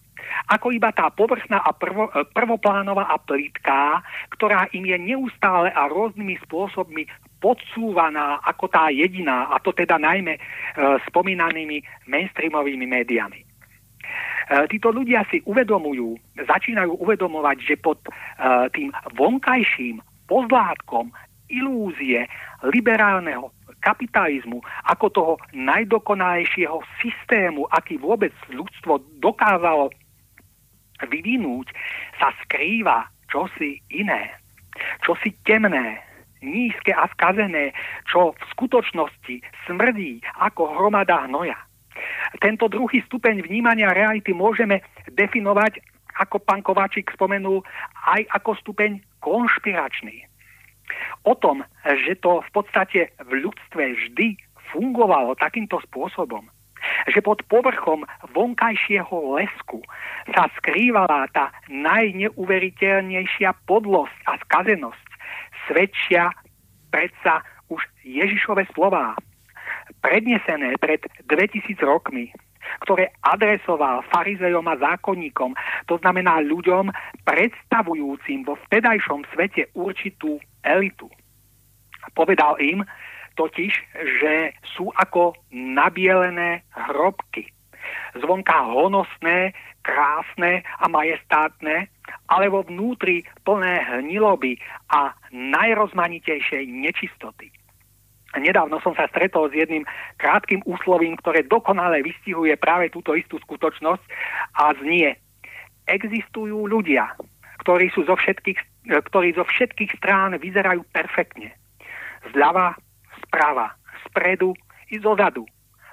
[0.50, 4.03] ako iba tá povrchná a prvo, prvoplánová a plitká,
[4.35, 7.07] ktorá im je neustále a rôznymi spôsobmi
[7.40, 10.40] podsúvaná ako tá jediná, a to teda najmä e,
[11.09, 13.40] spomínanými mainstreamovými médiami.
[13.40, 13.46] E,
[14.68, 18.11] títo ľudia si uvedomujú, začínajú uvedomovať, že pod e,
[18.76, 21.09] tým vonkajším pozlátkom
[21.48, 22.29] ilúzie
[22.68, 29.90] liberálneho kapitalizmu ako toho najdokonalejšieho systému, aký vôbec ľudstvo dokázalo
[31.08, 31.72] vyvinúť,
[32.20, 34.36] sa skrýva čosi iné,
[35.00, 36.00] čosi temné,
[36.44, 37.72] nízke a skazené,
[38.08, 41.56] čo v skutočnosti smrdí ako hromada hnoja.
[42.40, 44.80] Tento druhý stupeň vnímania reality môžeme
[45.12, 45.84] definovať,
[46.16, 47.60] ako pán Kováčik spomenul,
[48.08, 50.29] aj ako stupeň konšpiračný.
[51.24, 54.37] O tom, že to v podstate v ľudstve vždy
[54.72, 56.46] fungovalo takýmto spôsobom,
[57.11, 59.85] že pod povrchom vonkajšieho lesku
[60.33, 65.07] sa skrývala tá najneuveriteľnejšia podlosť a skazenosť,
[65.68, 66.33] svedčia
[66.90, 69.14] predsa už Ježišove slová,
[70.00, 72.33] prednesené pred 2000 rokmi,
[72.83, 75.54] ktoré adresoval farizejom a zákonníkom,
[75.90, 76.90] to znamená ľuďom
[77.26, 81.11] predstavujúcim vo vtedajšom svete určitú elitu.
[82.14, 82.87] Povedal im
[83.37, 83.72] totiž,
[84.20, 84.35] že
[84.76, 87.48] sú ako nabielené hrobky.
[88.18, 91.88] Zvonka honosné, krásne a majestátne,
[92.28, 94.61] ale vo vnútri plné hniloby
[94.92, 97.48] a najrozmanitejšej nečistoty.
[98.38, 99.82] Nedávno som sa stretol s jedným
[100.22, 104.04] krátkým úslovím, ktoré dokonale vystihuje práve túto istú skutočnosť
[104.54, 105.18] a znie.
[105.90, 107.10] Existujú ľudia,
[107.66, 111.50] ktorí, sú zo všetkých, ktorí zo všetkých strán vyzerajú perfektne.
[112.30, 112.78] Zľava,
[113.26, 113.74] sprava,
[114.06, 114.54] spredu
[114.94, 115.42] i zozadu.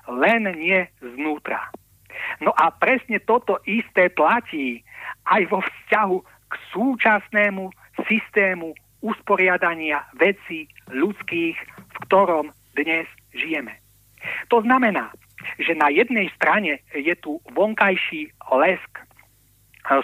[0.06, 1.73] Len nie znútra.
[2.41, 4.86] No a presne toto isté platí
[5.26, 7.73] aj vo vzťahu k súčasnému
[8.06, 11.58] systému usporiadania vecí ľudských
[11.98, 13.82] v ktorom dnes žijeme.
[14.54, 15.10] To znamená,
[15.58, 18.92] že na jednej strane je tu vonkajší lesk,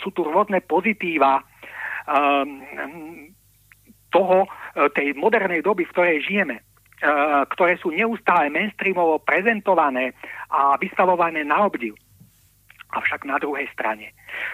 [0.01, 1.43] sú tu rôzne pozitíva
[2.07, 2.63] um,
[4.13, 4.47] toho,
[4.93, 6.61] tej modernej doby, v ktorej žijeme,
[7.51, 10.13] ktoré sú neustále mainstreamovo prezentované
[10.53, 11.97] a vystavované na obdiv.
[12.93, 14.13] Avšak na druhej strane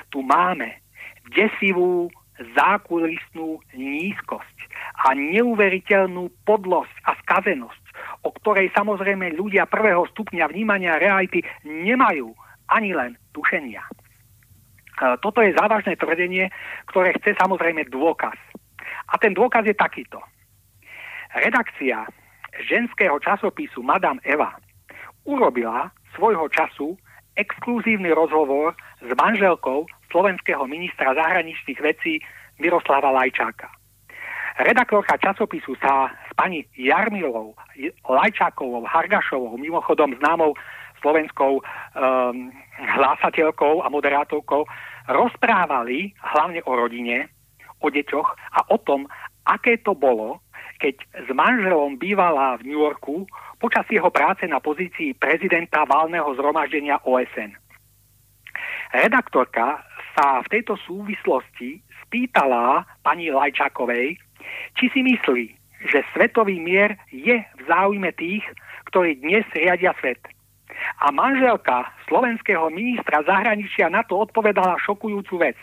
[0.09, 0.79] tu máme
[1.35, 2.07] desivú
[2.55, 4.57] zákulisnú nízkosť
[5.07, 7.83] a neuveriteľnú podlosť a skazenosť,
[8.23, 12.31] o ktorej samozrejme ľudia prvého stupňa vnímania reality nemajú
[12.71, 13.83] ani len tušenia.
[13.83, 13.91] E,
[15.19, 16.47] toto je závažné tvrdenie,
[16.91, 18.35] ktoré chce samozrejme dôkaz.
[19.09, 20.21] A ten dôkaz je takýto.
[21.33, 22.07] Redakcia
[22.65, 24.55] ženského časopisu Madame Eva
[25.25, 26.97] urobila svojho času
[27.37, 32.19] exkluzívny rozhovor s manželkou slovenského ministra zahraničných vecí
[32.59, 33.69] Miroslava Lajčáka.
[34.59, 37.55] Redaktorka časopisu sa s pani Jarmilovou,
[38.03, 40.51] Lajčákovou, Hargašovou, mimochodom známou
[40.99, 44.67] slovenskou um, hlásateľkou a moderátorkou,
[45.07, 47.31] rozprávali hlavne o rodine,
[47.79, 49.07] o deťoch a o tom,
[49.47, 50.43] aké to bolo,
[50.83, 53.23] keď s manželom bývala v New Yorku
[53.63, 57.55] počas jeho práce na pozícii prezidenta válneho zhromaždenia OSN.
[58.91, 64.17] Redaktorka sa v tejto súvislosti spýtala pani Lajčákovej,
[64.77, 65.45] či si myslí,
[65.87, 68.43] že svetový mier je v záujme tých,
[68.91, 70.19] ktorí dnes riadia svet.
[71.03, 75.57] A manželka slovenského ministra zahraničia na to odpovedala šokujúcu vec.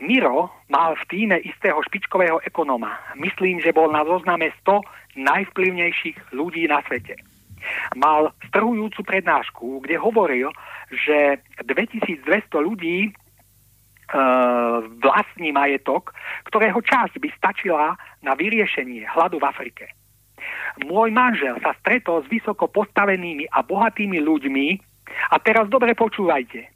[0.00, 2.96] Miro mal v týme istého špičkového ekonóma.
[3.18, 4.80] Myslím, že bol na zozname 100
[5.18, 7.18] najvplyvnejších ľudí na svete.
[7.96, 10.48] Mal strhujúcu prednášku, kde hovoril,
[10.90, 12.26] že 2200
[12.60, 13.12] ľudí
[14.98, 16.10] vlastný majetok,
[16.50, 17.94] ktorého časť by stačila
[18.26, 19.86] na vyriešenie hladu v Afrike.
[20.82, 24.66] Môj manžel sa stretol s vysoko postavenými a bohatými ľuďmi
[25.30, 26.66] a teraz dobre počúvajte,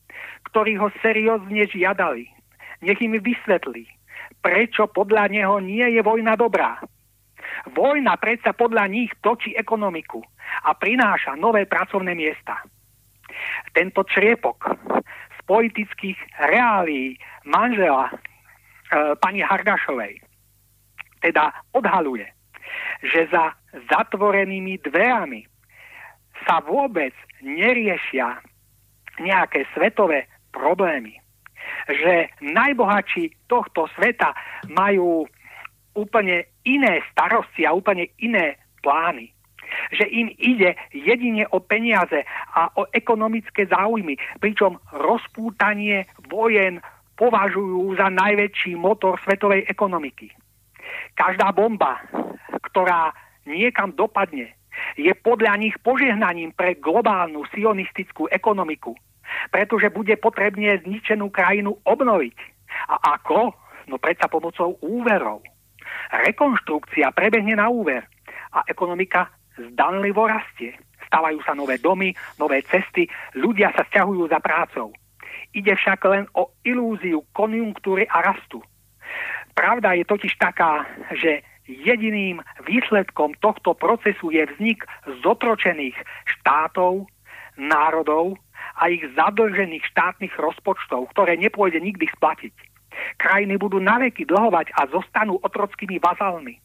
[0.47, 2.31] ktorí ho seriózne žiadali.
[2.87, 3.89] Nech im vysvetlí,
[4.39, 6.79] prečo podľa neho nie je vojna dobrá.
[7.73, 10.21] Vojna predsa podľa nich točí ekonomiku
[10.65, 12.61] a prináša nové pracovné miesta.
[13.73, 14.69] Tento čriepok
[15.45, 18.15] politických reálí manžela e,
[19.21, 20.21] pani Hardašovej
[21.21, 22.29] teda odhaluje,
[23.01, 23.57] že za
[23.89, 25.45] zatvorenými dverami
[26.45, 28.41] sa vôbec neriešia
[29.21, 31.17] nejaké svetové problémy.
[31.89, 34.37] Že najbohatší tohto sveta
[34.69, 35.25] majú
[35.97, 39.35] úplne iné starosti a úplne iné plány
[39.91, 42.23] že im ide jedine o peniaze
[42.55, 46.79] a o ekonomické záujmy, pričom rozpútanie vojen
[47.15, 50.31] považujú za najväčší motor svetovej ekonomiky.
[51.15, 52.03] Každá bomba,
[52.71, 53.15] ktorá
[53.47, 54.55] niekam dopadne,
[54.99, 58.99] je podľa nich požehnaním pre globálnu sionistickú ekonomiku,
[59.55, 62.35] pretože bude potrebne zničenú krajinu obnoviť.
[62.91, 63.55] A ako?
[63.87, 65.47] No predsa pomocou úverov.
[66.11, 68.05] Rekonštrukcia prebehne na úver
[68.53, 70.75] a ekonomika zdanlivo rastie.
[71.07, 73.07] Stavajú sa nové domy, nové cesty,
[73.39, 74.91] ľudia sa stiahujú za prácou.
[75.55, 78.59] Ide však len o ilúziu konjunktúry a rastu.
[79.55, 80.83] Pravda je totiž taká,
[81.15, 84.83] že jediným výsledkom tohto procesu je vznik
[85.23, 85.95] zotročených
[86.27, 87.07] štátov,
[87.55, 88.35] národov
[88.75, 92.74] a ich zadlžených štátnych rozpočtov, ktoré nepôjde nikdy splatiť.
[93.19, 96.59] Krajiny budú naveky dlhovať a zostanú otrockými vazalmi.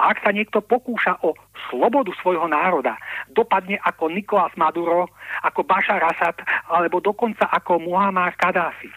[0.00, 1.36] A ak sa niekto pokúša o
[1.68, 2.96] slobodu svojho národa,
[3.32, 5.12] dopadne ako Nikolás Maduro,
[5.44, 6.36] ako Bashar Assad,
[6.72, 8.88] alebo dokonca ako Muhammad Kadáfi.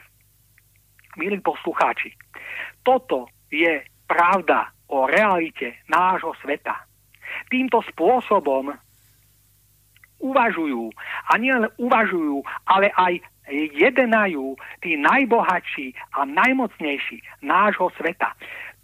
[1.20, 2.16] Milí poslucháči,
[2.88, 6.88] toto je pravda o realite nášho sveta.
[7.52, 8.72] Týmto spôsobom
[10.20, 10.92] uvažujú,
[11.32, 18.34] a nielen uvažujú, ale aj jedenajú tí najbohatší a najmocnejší nášho sveta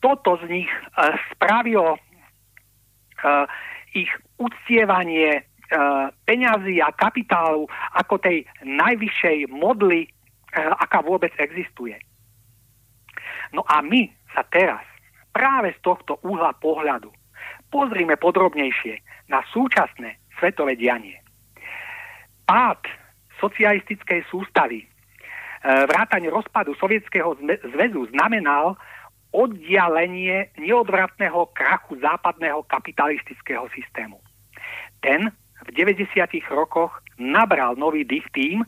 [0.05, 3.49] toto z nich uh, spravilo uh,
[3.97, 7.65] ich uctievanie uh, peňazí a kapitálu
[7.97, 10.05] ako tej najvyššej modly,
[10.55, 11.99] aká vôbec existuje.
[13.51, 14.79] No a my sa teraz
[15.35, 17.11] práve z tohto uhla pohľadu
[17.67, 21.19] pozrime podrobnejšie na súčasné svetové dianie.
[22.47, 22.87] Pád
[23.45, 24.89] socialistickej sústavy,
[25.65, 27.37] vrátanie rozpadu Sovietskeho
[27.73, 28.77] zväzu znamenal
[29.33, 34.21] oddialenie neodvratného krachu západného kapitalistického systému.
[35.01, 35.33] Ten
[35.65, 36.15] v 90.
[36.53, 38.61] rokoch nabral nový dých tým,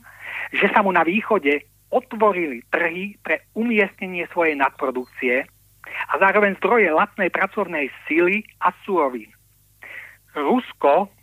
[0.52, 5.48] že sa mu na východe otvorili trhy pre umiestnenie svojej nadprodukcie
[5.88, 9.32] a zároveň zdroje lacnej pracovnej síly a súrovín.
[10.36, 11.17] Rusko e,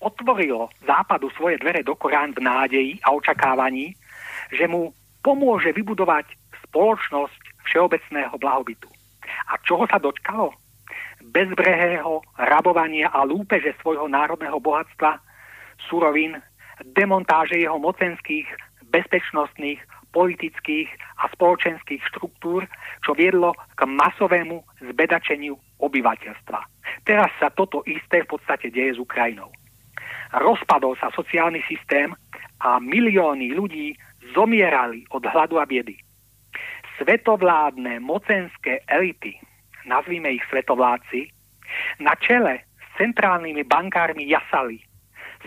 [0.00, 3.94] otvorilo západu svoje dvere do Korán v nádeji a očakávaní,
[4.54, 4.94] že mu
[5.24, 6.28] pomôže vybudovať
[6.68, 8.88] spoločnosť všeobecného blahobytu.
[9.50, 10.52] A čoho sa dočkalo?
[11.24, 15.18] Bezbrehého rabovania a lúpeže svojho národného bohatstva,
[15.88, 16.36] surovín,
[16.92, 18.46] demontáže jeho mocenských,
[18.92, 19.80] bezpečnostných,
[20.14, 20.86] politických
[21.18, 22.62] a spoločenských štruktúr,
[23.02, 26.60] čo viedlo k masovému zbedačeniu obyvateľstva.
[27.02, 29.50] Teraz sa toto isté v podstate deje s Ukrajinou.
[30.34, 32.10] Rozpadol sa sociálny systém
[32.58, 33.94] a milióny ľudí
[34.34, 35.94] zomierali od hladu a biedy
[36.98, 39.34] svetovládne mocenské elity,
[39.86, 41.30] nazvime ich svetovládci,
[41.98, 44.78] na čele s centrálnymi bankármi jasali.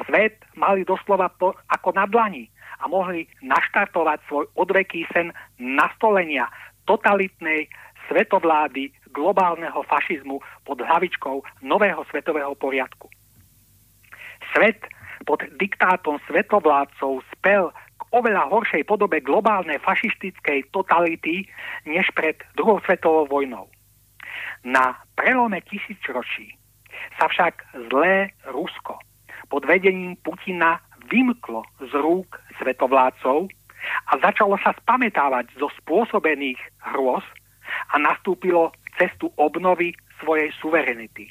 [0.05, 2.45] svet mali doslova po, ako na dlani
[2.83, 6.45] a mohli naštartovať svoj odveký sen nastolenia
[6.85, 7.65] totalitnej
[8.05, 13.09] svetovlády globálneho fašizmu pod hlavičkou nového svetového poriadku.
[14.57, 14.89] Svet
[15.29, 21.45] pod diktátom svetovládcov spel k oveľa horšej podobe globálnej fašistickej totality
[21.85, 23.69] než pred druhou svetovou vojnou.
[24.65, 26.57] Na prelome tisícročí
[27.21, 28.97] sa však zlé Rusko
[29.53, 33.53] pod vedením Putina vymklo z rúk svetovládcov
[34.09, 37.21] a začalo sa spametávať zo spôsobených hrôz
[37.93, 41.29] a nastúpilo cestu obnovy svojej suverenity,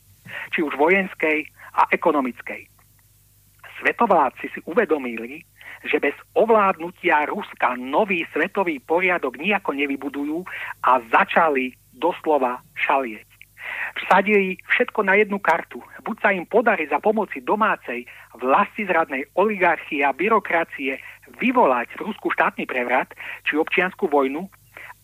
[0.54, 1.42] či už vojenskej
[1.74, 2.75] a ekonomickej.
[3.80, 5.44] Svetovládci si uvedomili,
[5.84, 10.38] že bez ovládnutia Ruska nový svetový poriadok nejako nevybudujú
[10.82, 13.26] a začali doslova šalieť.
[13.96, 15.82] Vsadili všetko na jednu kartu.
[16.06, 18.06] Buď sa im podarí za pomoci domácej
[18.38, 21.00] vlastizradnej oligarchie a byrokracie
[21.42, 23.10] vyvolať Rusku štátny prevrat
[23.42, 24.46] či občianskú vojnu,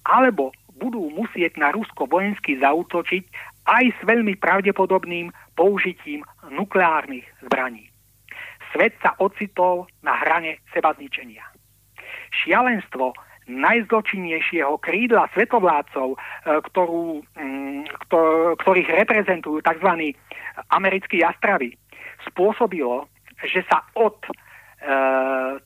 [0.07, 3.25] alebo budú musieť na Rusko vojensky zautočiť
[3.67, 7.92] aj s veľmi pravdepodobným použitím nukleárnych zbraní.
[8.73, 11.45] Svet sa ocitol na hrane seba zničenia.
[12.33, 13.13] Šialenstvo
[13.47, 16.19] najzločinnejšieho krídla svetovládcov, e,
[16.73, 17.83] ktorú, mm,
[18.63, 20.15] ktorých reprezentujú tzv.
[20.71, 21.75] americkí jastravy,
[22.31, 23.11] spôsobilo,
[23.43, 24.31] že sa od e,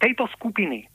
[0.00, 0.88] tejto skupiny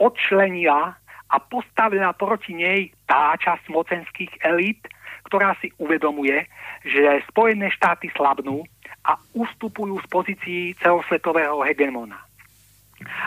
[0.00, 0.96] odčlenila
[1.28, 4.80] a postavila proti nej tá časť mocenských elít,
[5.28, 6.48] ktorá si uvedomuje,
[6.88, 8.64] že Spojené štáty slabnú
[9.08, 12.20] a ustupujú z pozícií celosvetového hegemona.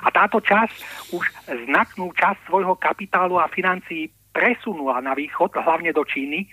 [0.05, 1.25] A táto časť už
[1.65, 6.45] značnú časť svojho kapitálu a financií presunula na východ, hlavne do Číny,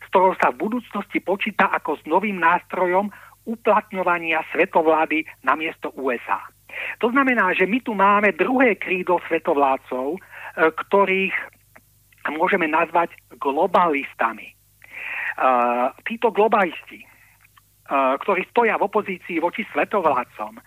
[0.00, 3.10] z ktorou sa v budúcnosti počíta ako s novým nástrojom
[3.44, 6.40] uplatňovania svetovlády na miesto USA.
[7.00, 10.20] To znamená, že my tu máme druhé krídlo svetovládcov,
[10.56, 11.36] E, ktorých
[12.32, 14.48] môžeme nazvať globalistami.
[14.48, 14.54] E,
[16.08, 17.04] títo globalisti,
[17.92, 20.58] ktorí stoja v opozícii voči svetovládcom,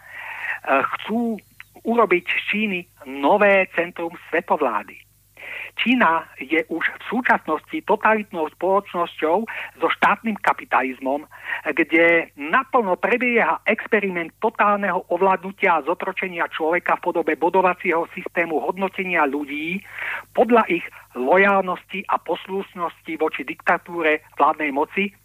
[0.67, 1.39] chcú
[1.83, 5.09] urobiť z Číny nové centrum svetovlády.
[5.79, 9.37] Čína je už v súčasnosti totalitnou spoločnosťou
[9.79, 11.23] so štátnym kapitalizmom,
[11.71, 19.79] kde naplno prebieha experiment totálneho ovládnutia a zotročenia človeka v podobe bodovacieho systému hodnotenia ľudí
[20.35, 20.83] podľa ich
[21.15, 25.15] lojálnosti a poslušnosti voči diktatúre vládnej moci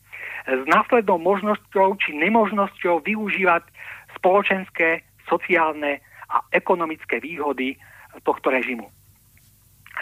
[0.44, 3.64] s následnou možnosťou či nemožnosťou využívať
[4.20, 7.76] spoločenské, sociálne a ekonomické výhody
[8.24, 8.88] tohto režimu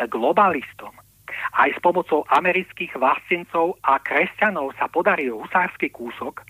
[0.09, 0.93] globalistom.
[1.53, 6.45] Aj s pomocou amerických vlastencov a kresťanov sa podaril husársky kúsok,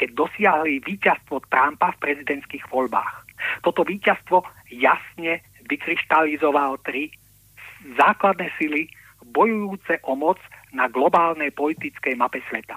[0.00, 3.26] keď dosiahli víťazstvo Trumpa v prezidentských voľbách.
[3.60, 7.12] Toto víťazstvo jasne vykryštalizoval tri
[8.00, 8.88] základné sily
[9.32, 10.38] bojujúce o moc
[10.72, 12.76] na globálnej politickej mape sveta.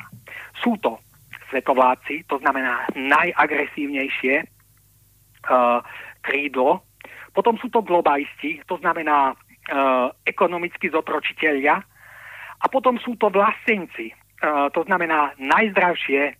[0.59, 0.99] Sú to
[1.49, 5.81] svetovláci, to znamená najagresívnejšie uh,
[6.21, 6.85] krídlo,
[7.33, 11.81] potom sú to globalisti, to znamená uh, ekonomicky zotročiteľia
[12.59, 16.35] a potom sú to vlastenci, uh, to znamená najzdravšie uh,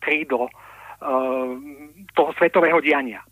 [0.00, 0.50] krídlo uh,
[2.14, 3.22] toho svetového diania.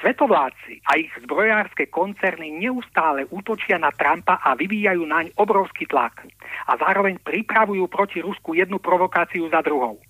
[0.00, 6.24] Svetovláci a ich zbrojárske koncerny neustále útočia na Trumpa a vyvíjajú naň obrovský tlak
[6.64, 10.00] a zároveň pripravujú proti Rusku jednu provokáciu za druhou.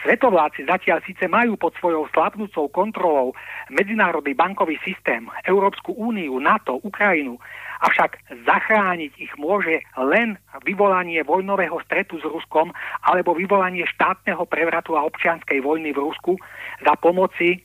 [0.00, 3.36] Svetovláci zatiaľ síce majú pod svojou slabnúcou kontrolou
[3.68, 7.36] medzinárodný bankový systém, Európsku úniu, NATO, Ukrajinu,
[7.84, 12.72] avšak zachrániť ich môže len vyvolanie vojnového stretu s Ruskom
[13.04, 16.40] alebo vyvolanie štátneho prevratu a občianskej vojny v Rusku
[16.80, 17.60] za pomoci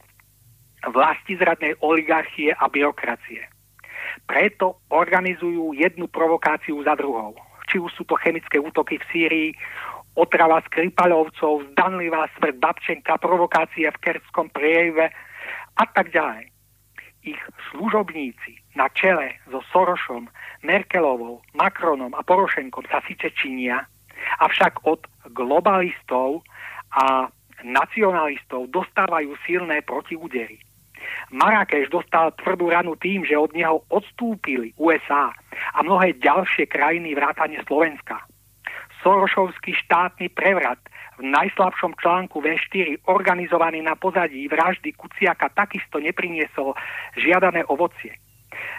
[0.90, 3.46] vlastizradnej oligarchie a byrokracie.
[4.26, 7.36] Preto organizujú jednu provokáciu za druhou.
[7.66, 9.50] Či už sú to chemické útoky v Sýrii,
[10.16, 15.12] otrava Skripalovcov, zdanlivá smrť Babčenka, provokácie v Kerskom priejve
[15.76, 16.50] a tak ďalej.
[17.26, 17.42] Ich
[17.74, 20.30] služobníci na čele so Sorošom,
[20.62, 23.82] Merkelovou, Macronom a Porošenkom sa síce činia,
[24.40, 26.46] avšak od globalistov
[26.96, 27.28] a
[27.66, 30.62] nacionalistov dostávajú silné protiúdery.
[31.32, 35.32] Marrakeš dostal tvrdú ranu tým, že od neho odstúpili USA
[35.74, 38.24] a mnohé ďalšie krajiny vrátane Slovenska.
[39.05, 40.82] Sorošovský štátny prevrat
[41.22, 46.76] v najslabšom článku V4 organizovaný na pozadí vraždy Kuciaka takisto nepriniesol
[47.16, 48.18] žiadané ovocie.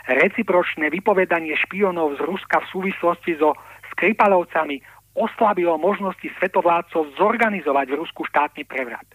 [0.09, 3.55] Recipročné vypovedanie špionov z Ruska v súvislosti so
[3.95, 4.83] Skripalovcami
[5.17, 9.09] oslabilo možnosti svetovládcov zorganizovať v Rusku štátny prevrat.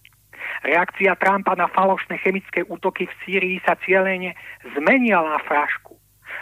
[0.62, 4.36] Reakcia Trumpa na falošné chemické útoky v Sýrii sa cieľene
[4.76, 5.98] zmenila na frašku.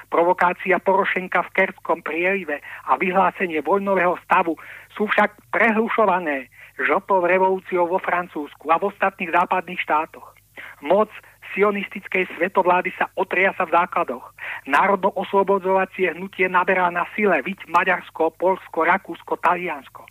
[0.09, 4.57] Provokácia Porošenka v Kerskom prielive a vyhlásenie vojnového stavu
[4.93, 10.33] sú však prehlušované žltou revolúciou vo Francúzsku a v ostatných západných štátoch.
[10.81, 11.09] Moc
[11.53, 14.25] sionistickej svetovlády sa otriasa v základoch.
[14.69, 20.05] Národno-oslobodzovacie hnutie naberá na sile, viď Maďarsko, Polsko, Rakúsko, Taliansko.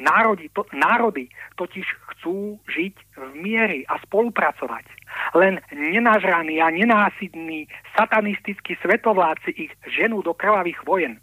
[0.00, 1.28] Národy, to, národy
[1.60, 4.88] totiž chcú žiť v miery a spolupracovať.
[5.36, 11.20] Len nenažraní a nenásidní satanistickí svetovládci ich ženú do krvavých vojen.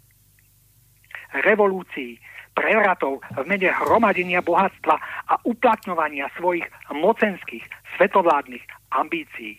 [1.42, 2.22] Revolúcií,
[2.58, 4.96] prevratov v mene hromadenia bohatstva
[5.30, 7.62] a uplatňovania svojich mocenských
[7.98, 8.62] svetovládnych
[8.94, 9.58] ambícií.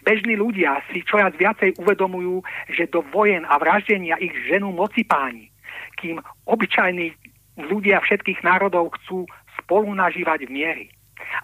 [0.00, 2.40] Bežní ľudia si čoraz viacej uvedomujú,
[2.72, 5.52] že do vojen a vraždenia ich ženú moci páni,
[6.00, 6.16] kým
[6.48, 7.12] obyčajní
[7.58, 9.26] ľudia všetkých národov chcú
[9.58, 10.86] spolu nažívať v miery.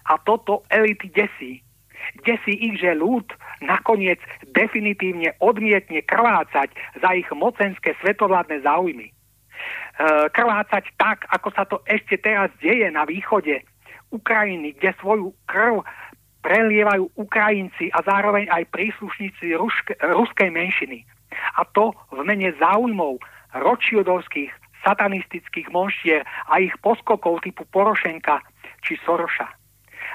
[0.07, 1.63] A toto elity desí.
[2.23, 3.27] Desí ich, že ľud
[3.59, 4.21] nakoniec
[4.55, 9.11] definitívne odmietne krvácať za ich mocenské svetovládne záujmy.
[9.11, 9.13] E,
[10.31, 13.65] krvácať tak, ako sa to ešte teraz deje na východe
[14.13, 15.83] Ukrajiny, kde svoju krv
[16.45, 21.03] prelievajú Ukrajinci a zároveň aj príslušníci ruške, ruskej menšiny.
[21.59, 23.19] A to v mene záujmov
[23.51, 24.53] ročiodovských
[24.87, 28.39] satanistických monštier a ich poskokov typu Porošenka
[28.79, 29.51] či Soroša.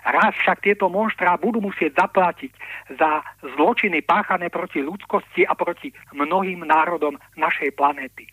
[0.02, 2.50] Raz však tieto monštrá budú musieť zaplatiť
[2.96, 3.22] za
[3.54, 8.26] zločiny páchané proti ľudskosti a proti mnohým národom našej planéty.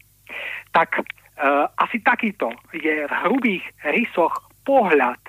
[0.74, 1.04] Tak e,
[1.78, 4.34] asi takýto je v hrubých rysoch
[4.66, 5.20] pohľad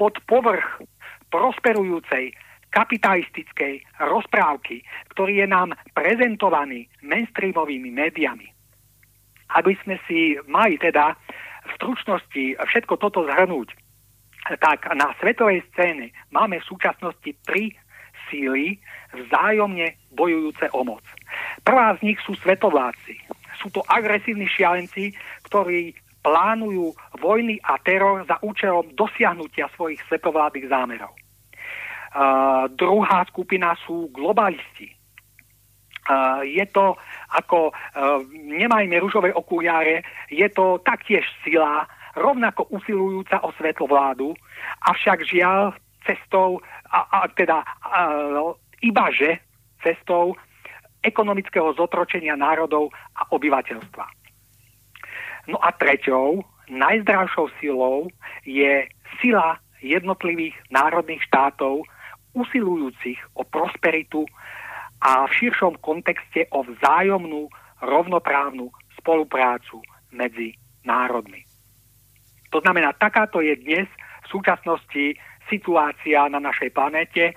[0.00, 0.80] pod povrch
[1.28, 2.32] prosperujúcej
[2.72, 4.82] kapitalistickej rozprávky,
[5.12, 8.53] ktorý je nám prezentovaný mainstreamovými médiami.
[9.52, 11.12] Aby sme si mali teda
[11.64, 13.72] v stručnosti všetko toto zhrnúť,
[14.60, 17.72] tak na svetovej scéne máme v súčasnosti tri
[18.28, 18.80] síly
[19.12, 21.04] vzájomne bojujúce o moc.
[21.64, 23.20] Prvá z nich sú svetovládci.
[23.60, 25.16] Sú to agresívni šialenci,
[25.48, 31.12] ktorí plánujú vojny a teror za účelom dosiahnutia svojich svetovládnych zámerov.
[32.14, 34.93] Uh, druhá skupina sú globalisti.
[36.44, 37.00] Je to
[37.32, 44.36] ako, uh, nemajme rúžové okuliare, je to taktiež sila, rovnako usilujúca o svetovládu,
[44.84, 45.74] avšak žiaľ
[46.04, 46.60] cestou,
[46.92, 48.52] a, a teda uh,
[48.84, 49.40] ibaže
[49.80, 50.36] cestou
[51.04, 54.04] ekonomického zotročenia národov a obyvateľstva.
[55.48, 56.40] No a treťou,
[56.72, 58.08] najzdravšou silou
[58.48, 58.88] je
[59.20, 61.84] sila jednotlivých národných štátov,
[62.32, 64.24] usilujúcich o prosperitu
[65.04, 67.52] a v širšom kontexte o vzájomnú
[67.84, 70.56] rovnoprávnu spoluprácu medzi
[70.88, 71.44] národmi.
[72.48, 73.84] To znamená, takáto je dnes
[74.24, 75.20] v súčasnosti
[75.52, 77.34] situácia na našej planéte e,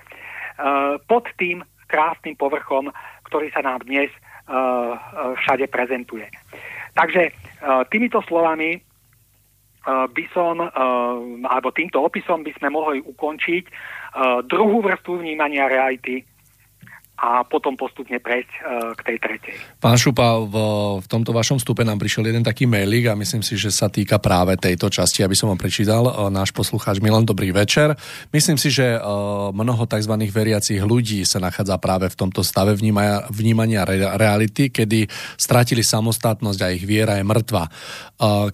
[1.04, 2.88] pod tým krásnym povrchom,
[3.28, 4.60] ktorý sa nám dnes e, e
[5.44, 6.24] všade prezentuje.
[6.96, 7.32] Takže e,
[7.92, 8.80] týmito slovami
[9.88, 10.68] Eh, by som, eh,
[11.48, 13.96] alebo týmto opisom by sme mohli ukončiť
[14.50, 16.24] druhú vrstvu vnímania reality
[17.18, 19.54] a potom postupne prejsť uh, k tej tretej.
[19.82, 20.54] Pán Šupa, v,
[21.02, 24.22] v tomto vašom stupe nám prišiel jeden taký mailik a myslím si, že sa týka
[24.22, 26.06] práve tejto časti, aby som vám prečítal.
[26.06, 27.98] Uh, náš poslucháč Milan, dobrý večer.
[28.30, 30.14] Myslím si, že uh, mnoho tzv.
[30.30, 36.60] veriacich ľudí sa nachádza práve v tomto stave vnímania, vnímania re, reality, kedy stratili samostatnosť
[36.62, 37.66] a ich viera je mŕtva.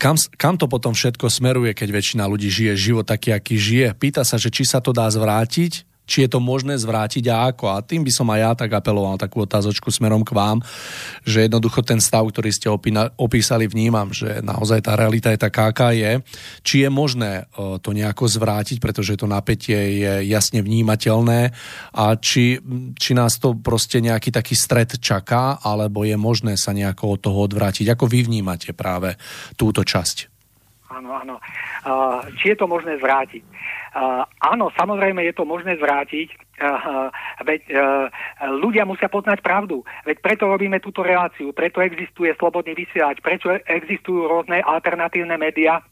[0.00, 3.96] Kam, kam to potom všetko smeruje, keď väčšina ľudí žije život taký, aký žije?
[3.96, 7.64] Pýta sa, že či sa to dá zvrátiť, či je to možné zvrátiť a ako.
[7.72, 10.60] A tým by som aj ja tak apeloval takú otázočku smerom k vám,
[11.24, 12.68] že jednoducho ten stav, ktorý ste
[13.16, 16.20] opísali, vnímam, že naozaj tá realita je taká, aká je.
[16.60, 21.56] Či je možné e, to nejako zvrátiť, pretože to napätie je jasne vnímateľné
[21.96, 22.60] a či,
[22.98, 27.38] či nás to proste nejaký taký stred čaká, alebo je možné sa nejako od toho
[27.48, 27.96] odvrátiť.
[27.96, 29.16] Ako vy vnímate práve
[29.56, 30.33] túto časť?
[31.04, 31.36] Áno, áno.
[32.40, 33.44] Či je to možné zvrátiť?
[34.40, 36.32] Áno, samozrejme je to možné zvrátiť,
[37.44, 37.62] veď
[38.56, 39.84] ľudia musia poznať pravdu.
[40.08, 45.84] Veď preto robíme túto reláciu, preto existuje slobodný vysielač, prečo existujú rôzne alternatívne médiá,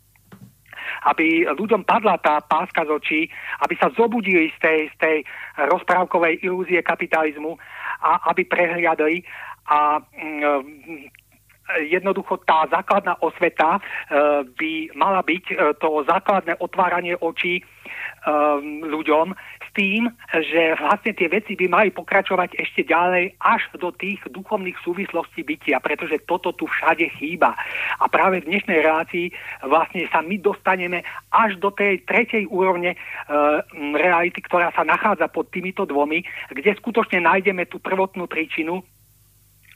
[1.05, 3.21] aby ľuďom padla tá páska z očí,
[3.61, 5.17] aby sa zobudili z tej, z tej
[5.69, 7.61] rozprávkovej ilúzie kapitalizmu
[8.01, 9.21] a aby prehliadli
[9.69, 11.22] a mm,
[11.89, 13.79] jednoducho tá základná osveta
[14.59, 17.65] by mala byť to základné otváranie očí
[18.83, 19.35] ľuďom
[19.73, 20.05] tým,
[20.37, 25.81] že vlastne tie veci by mali pokračovať ešte ďalej až do tých duchovných súvislostí bytia,
[25.81, 27.57] pretože toto tu všade chýba.
[27.97, 29.33] A práve v dnešnej relácii
[29.65, 31.01] vlastne sa my dostaneme
[31.33, 33.01] až do tej tretej úrovne
[33.97, 36.21] reality, ktorá sa nachádza pod týmito dvomi,
[36.53, 38.85] kde skutočne nájdeme tú prvotnú príčinu,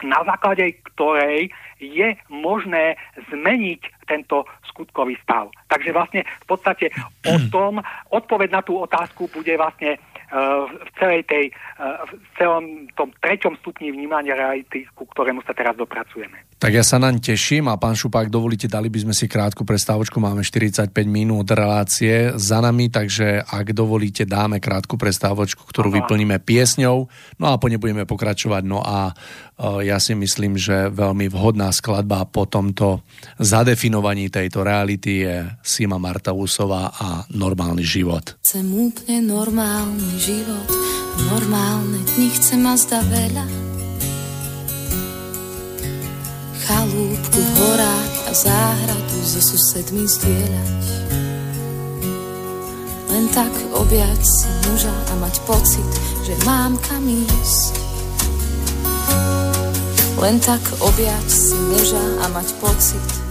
[0.05, 1.49] na základe ktorej
[1.81, 2.97] je možné
[3.33, 5.53] zmeniť tento skutkový stav.
[5.69, 6.87] Takže vlastne v podstate
[7.29, 7.81] o tom,
[8.13, 11.45] odpoveď na tú otázku bude vlastne v celej tej,
[11.79, 16.47] v celom tom treťom stupni vnímania reality, ku ktorému sa teraz dopracujeme.
[16.57, 20.17] Tak ja sa naň teším a pán Šupák, dovolíte, dali by sme si krátku prestávočku,
[20.17, 25.97] máme 45 minút relácie za nami, takže ak dovolíte, dáme krátku prestávočku, ktorú Aha.
[26.01, 28.63] vyplníme piesňou, no a po nej budeme pokračovať.
[28.65, 33.05] No a uh, ja si myslím, že veľmi vhodná skladba po tomto
[33.37, 38.41] zadefinovaní tejto reality je Sima Martausová a Normálny život.
[38.41, 40.69] Chcem úplne normálny život,
[41.29, 43.47] normálne dni chcem a zda veľa.
[46.67, 50.85] Chalúbku v horách a záhradu so susedmi zdieľať.
[53.13, 55.91] Len tak objať si muža a mať pocit,
[56.25, 57.75] že mám kam ísť.
[60.17, 63.27] Len tak objať si muža a mať pocit,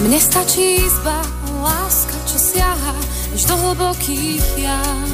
[0.00, 1.20] Mne stačí izba,
[1.60, 2.96] láska, čo siaha
[3.36, 5.08] až do hlbokých jam.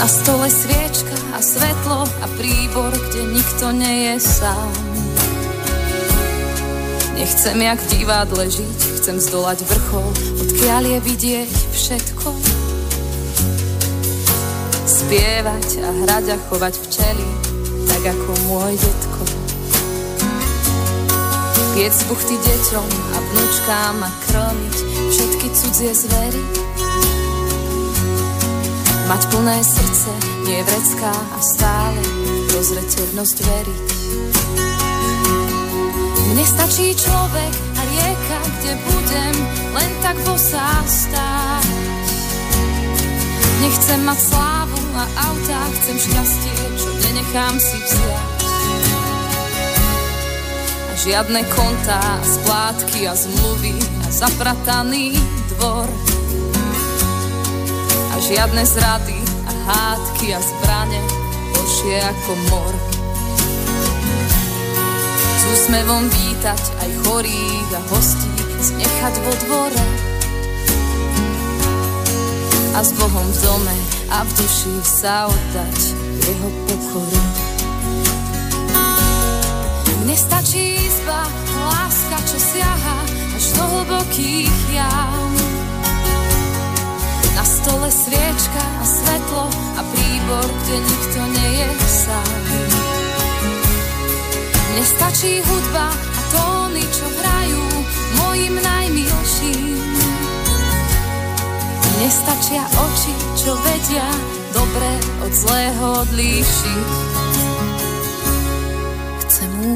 [0.00, 4.72] Na stole sviečka a svetlo a príbor, kde nikto nie je sám.
[7.20, 10.08] Nechcem jak v divadle žiť, chcem zdolať vrchol,
[10.40, 12.28] odkiaľ je vidieť všetko.
[14.88, 17.28] Spievať a hrať a chovať včely,
[17.92, 19.39] tak ako môj detko.
[21.80, 24.76] Piec buchty deťom a vnúčkám a krmiť
[25.16, 26.44] všetky cudzie zvery.
[29.08, 30.12] Mať plné srdce,
[30.44, 32.04] nie vrecká a stále
[32.52, 33.88] dozreteľnosť veriť.
[36.28, 39.36] Mne stačí človek a rieka, kde budem
[39.72, 41.64] len tak bosá stáť.
[43.64, 48.29] Nechcem mať slávu a autá, chcem šťastie, čo nenechám si vziať.
[51.00, 53.72] Žiadne kontá, splátky a zmluvy
[54.04, 55.16] a zaprataný
[55.56, 55.88] dvor.
[58.12, 59.16] A žiadne zrady
[59.48, 61.00] a hádky a zbrane,
[61.56, 62.74] horšie ako mor.
[65.40, 69.84] S úsmevom vítať aj chorých a hostí, znechať vo dvore.
[72.76, 73.76] A s Bohom v dome
[74.12, 75.80] a v duši sa oddať
[76.28, 77.20] jeho pokoru.
[80.04, 80.16] Mne
[81.10, 81.26] izba,
[81.74, 82.98] láska, čo siaha
[83.34, 85.32] až do hlbokých jam.
[87.34, 92.42] Na stole sviečka a svetlo a príbor, kde nikto nie je sám.
[94.70, 97.64] Mne stačí hudba a tóny, čo hrajú
[98.22, 99.82] mojim najmilším.
[101.90, 104.06] Mne stačia oči, čo vedia
[104.54, 104.90] dobre
[105.26, 107.19] od zlého odlíšiť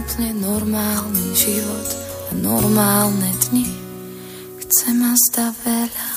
[0.05, 1.89] úplne normálny život
[2.29, 3.65] a normálne dni.
[4.61, 6.09] Chcem a zda veľa.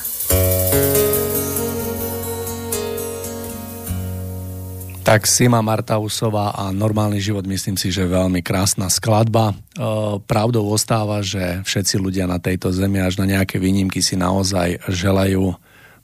[5.08, 9.56] Tak Sima Martausová a Normálny život myslím si, že veľmi krásna skladba.
[9.56, 14.84] E, pravdou ostáva, že všetci ľudia na tejto zemi až na nejaké výnimky si naozaj
[14.92, 15.56] želajú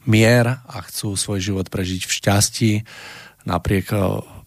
[0.08, 2.72] mier a chcú svoj život prežiť v šťastí
[3.44, 4.00] napriek e,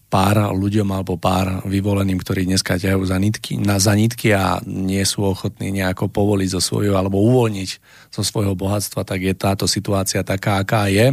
[0.07, 5.27] pár ľuďom alebo pár vyvoleným, ktorí dneska ťahajú za nitky, na zanitky a nie sú
[5.27, 7.69] ochotní nejako povoliť zo svojho alebo uvoľniť
[8.15, 11.11] zo svojho bohatstva, tak je táto situácia taká, aká je.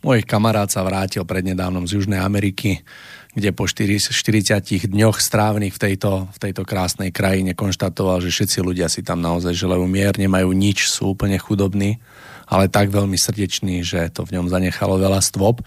[0.00, 2.80] Môj kamarát sa vrátil prednedávnom z Južnej Ameriky,
[3.36, 4.08] kde po 40
[4.88, 9.52] dňoch strávnych v tejto, v tejto krásnej krajine konštatoval, že všetci ľudia si tam naozaj
[9.52, 12.00] želajú mier, nemajú nič, sú úplne chudobní
[12.46, 15.62] ale tak veľmi srdečný, že to v ňom zanechalo veľa stôp.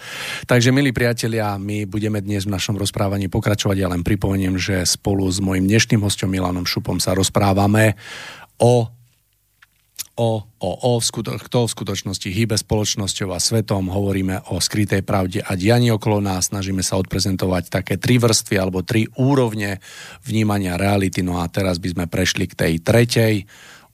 [0.48, 3.78] Takže, milí priatelia, my budeme dnes v našom rozprávaní pokračovať.
[3.78, 8.00] Ja len pripomeniem, že spolu s mojim dnešným hostom Milanom Šupom sa rozprávame
[8.60, 8.88] o
[10.20, 15.40] o, o, o skuto, kto v skutočnosti hýbe spoločnosťou a svetom, hovoríme o skrytej pravde
[15.40, 19.80] a dianí okolo nás, snažíme sa odprezentovať také tri vrstvy alebo tri úrovne
[20.28, 21.24] vnímania reality.
[21.24, 23.48] No a teraz by sme prešli k tej tretej,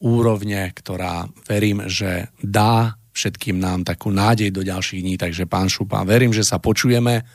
[0.06, 5.16] úrovne, ktorá verím, že dá všetkým nám takú nádej do ďalších dní.
[5.18, 7.26] Takže pán Šupa, verím, že sa počujeme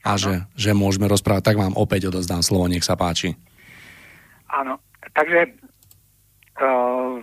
[0.00, 1.52] a že, že môžeme rozprávať.
[1.52, 3.36] Tak vám opäť odozdám slovo, nech sa páči.
[4.48, 4.80] Áno,
[5.12, 5.52] takže
[6.62, 7.18] uh,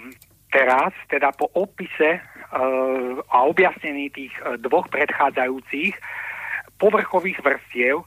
[0.52, 5.96] teraz, teda po opise uh, a objasnení tých uh, dvoch predchádzajúcich
[6.78, 8.04] povrchových vrstiev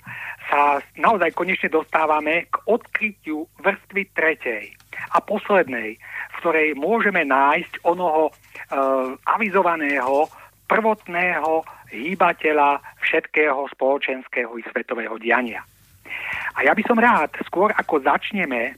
[0.50, 4.76] sa naozaj konečne dostávame k odkrytiu vrstvy tretej
[5.14, 5.96] a poslednej,
[6.44, 10.28] ktorej môžeme nájsť onoho uh, avizovaného
[10.68, 15.64] prvotného hýbateľa všetkého spoločenského i svetového diania.
[16.60, 18.76] A ja by som rád, skôr ako začneme,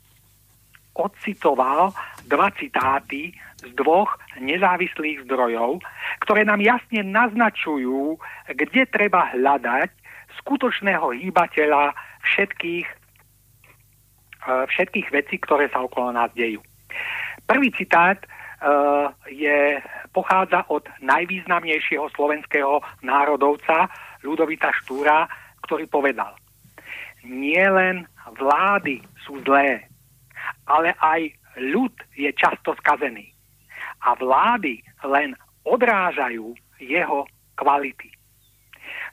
[0.95, 1.91] odcitoval
[2.31, 5.83] dva citáty z dvoch nezávislých zdrojov,
[6.23, 8.15] ktoré nám jasne naznačujú,
[8.47, 9.91] kde treba hľadať
[10.39, 11.93] skutočného hýbateľa
[12.25, 16.63] všetkých, e, všetkých vecí, ktoré sa okolo nás dejú.
[17.47, 19.79] Prvý citát uh, je,
[20.11, 23.87] pochádza od najvýznamnejšieho slovenského národovca
[24.27, 25.31] Ľudovita Štúra,
[25.63, 26.35] ktorý povedal
[27.23, 29.87] Nie len vlády sú zlé,
[30.67, 31.31] ale aj
[31.71, 33.31] ľud je často skazený.
[34.03, 36.51] A vlády len odrážajú
[36.83, 38.11] jeho kvality.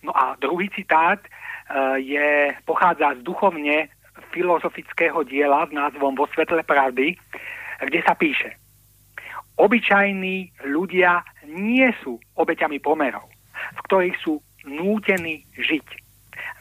[0.02, 3.94] No a druhý citát uh, je, pochádza z duchovne
[4.34, 7.14] filozofického diela s názvom Vo svetle pravdy,
[7.88, 8.58] kde sa píše–
[9.54, 15.86] Obyčajní ľudia nie sú obeťami pomerov, v ktorých sú nútení žiť.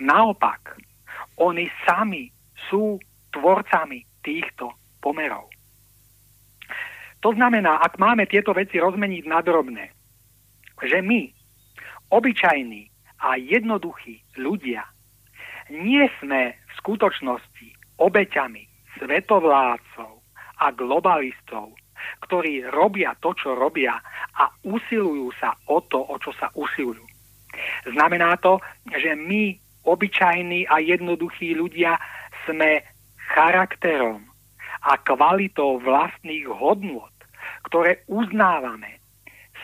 [0.05, 0.77] Naopak,
[1.41, 2.29] oni sami
[2.69, 3.01] sú
[3.33, 5.49] tvorcami týchto pomerov.
[7.25, 9.89] To znamená, ak máme tieto veci rozmeniť na drobné,
[10.85, 11.33] že my,
[12.13, 12.93] obyčajní
[13.25, 14.85] a jednoduchí ľudia,
[15.71, 18.69] nie sme v skutočnosti obeťami
[19.01, 20.22] svetovládcov
[20.63, 21.75] a globalistov,
[22.27, 23.99] ktorí robia to, čo robia
[24.39, 27.03] a usilujú sa o to, o čo sa usilujú.
[27.91, 28.63] Znamená to,
[28.95, 31.99] že my, obyčajní a jednoduchí ľudia,
[32.47, 32.83] sme
[33.35, 34.23] charakterom
[34.83, 37.13] a kvalitou vlastných hodnôt,
[37.71, 38.99] ktoré uznávame,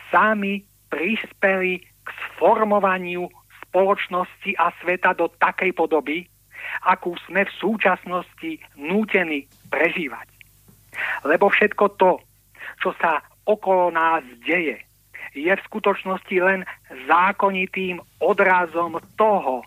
[0.07, 3.27] sami prispeli k sformovaniu
[3.67, 6.25] spoločnosti a sveta do takej podoby,
[6.87, 10.28] akú sme v súčasnosti nútení prežívať.
[11.23, 12.19] Lebo všetko to,
[12.83, 14.79] čo sa okolo nás deje,
[15.33, 16.65] je v skutočnosti len
[17.05, 19.61] zákonitým odrazom toho,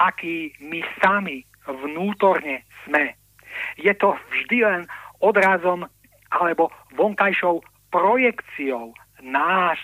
[0.00, 3.12] aký my sami vnútorne sme.
[3.76, 4.82] Je to vždy len
[5.20, 5.84] odrazom
[6.32, 7.60] alebo vonkajšou
[7.92, 9.76] projekciou náš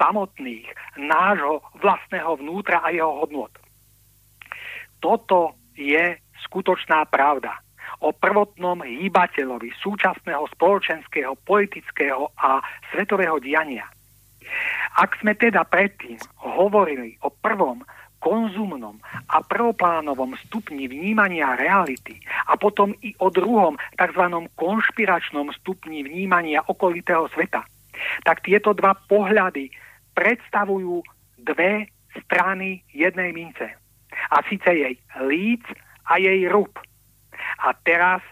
[0.00, 3.52] samotných, nášho vlastného vnútra a jeho hodnot.
[5.04, 6.16] Toto je
[6.48, 7.60] skutočná pravda
[7.98, 12.62] o prvotnom hýbateľovi súčasného spoločenského, politického a
[12.94, 13.86] svetového diania.
[14.98, 17.82] Ak sme teda predtým hovorili o prvom
[18.20, 19.00] konzumnom
[19.32, 24.24] a prvoplánovom stupni vnímania reality a potom i o druhom tzv.
[24.54, 27.64] konšpiračnom stupni vnímania okolitého sveta,
[28.22, 29.72] tak tieto dva pohľady
[30.12, 31.00] predstavujú
[31.40, 31.88] dve
[32.26, 33.72] strany jednej mince.
[34.30, 35.64] A síce jej líc
[36.04, 36.76] a jej rúb.
[37.60, 38.24] A teraz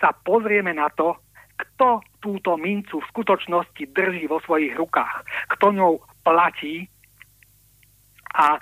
[0.00, 1.16] sa pozrieme na to,
[1.56, 5.24] kto túto mincu v skutočnosti drží vo svojich rukách,
[5.56, 6.84] kto ňou platí
[8.36, 8.60] a e,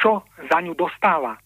[0.00, 1.36] čo za ňu dostáva.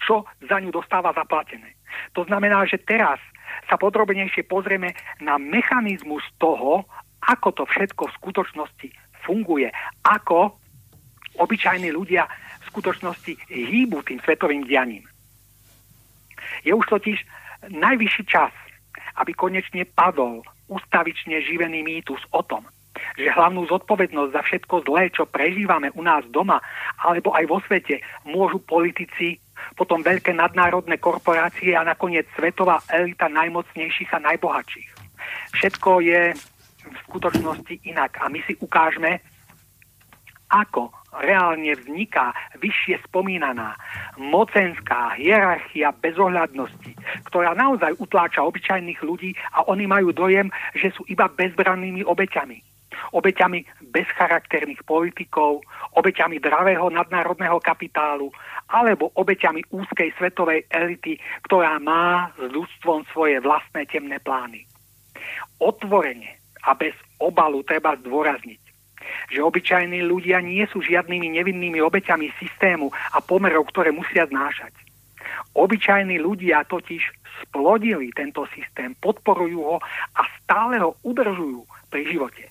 [0.00, 1.76] Čo za ňu dostáva zaplatené.
[2.16, 3.20] To znamená, že teraz
[3.68, 6.88] sa podrobnejšie pozrieme na mechanizmus toho,
[7.28, 8.88] ako to všetko v skutočnosti
[9.24, 9.68] funguje,
[10.04, 10.56] ako
[11.40, 12.24] obyčajní ľudia
[12.60, 15.04] v skutočnosti hýbu tým svetovým dianím.
[16.62, 17.18] Je už totiž
[17.72, 18.52] najvyšší čas,
[19.18, 22.64] aby konečne padol ustavične živený mýtus o tom,
[23.18, 26.60] že hlavnú zodpovednosť za všetko zlé, čo prežívame u nás doma
[27.02, 29.38] alebo aj vo svete, môžu politici,
[29.78, 34.88] potom veľké nadnárodné korporácie a nakoniec svetová elita najmocnejších a najbohatších.
[35.56, 36.22] Všetko je
[36.84, 39.24] v skutočnosti inak a my si ukážeme,
[40.54, 42.30] ako reálne vzniká
[42.62, 43.74] vyššie spomínaná
[44.18, 46.94] mocenská hierarchia bezohľadnosti,
[47.30, 52.62] ktorá naozaj utláča obyčajných ľudí a oni majú dojem, že sú iba bezbrannými obeťami.
[52.94, 55.66] Obeťami bezcharakterných politikov,
[55.98, 58.30] obeťami dravého nadnárodného kapitálu
[58.70, 61.18] alebo obeťami úzkej svetovej elity,
[61.50, 64.62] ktorá má s ľudstvom svoje vlastné temné plány.
[65.58, 68.63] Otvorene a bez obalu treba zdôrazniť,
[69.30, 74.72] že obyčajní ľudia nie sú žiadnymi nevinnými obeťami systému a pomerov, ktoré musia znášať.
[75.54, 77.02] Obyčajní ľudia totiž
[77.46, 79.76] splodili tento systém, podporujú ho
[80.14, 82.44] a stále ho udržujú pri živote.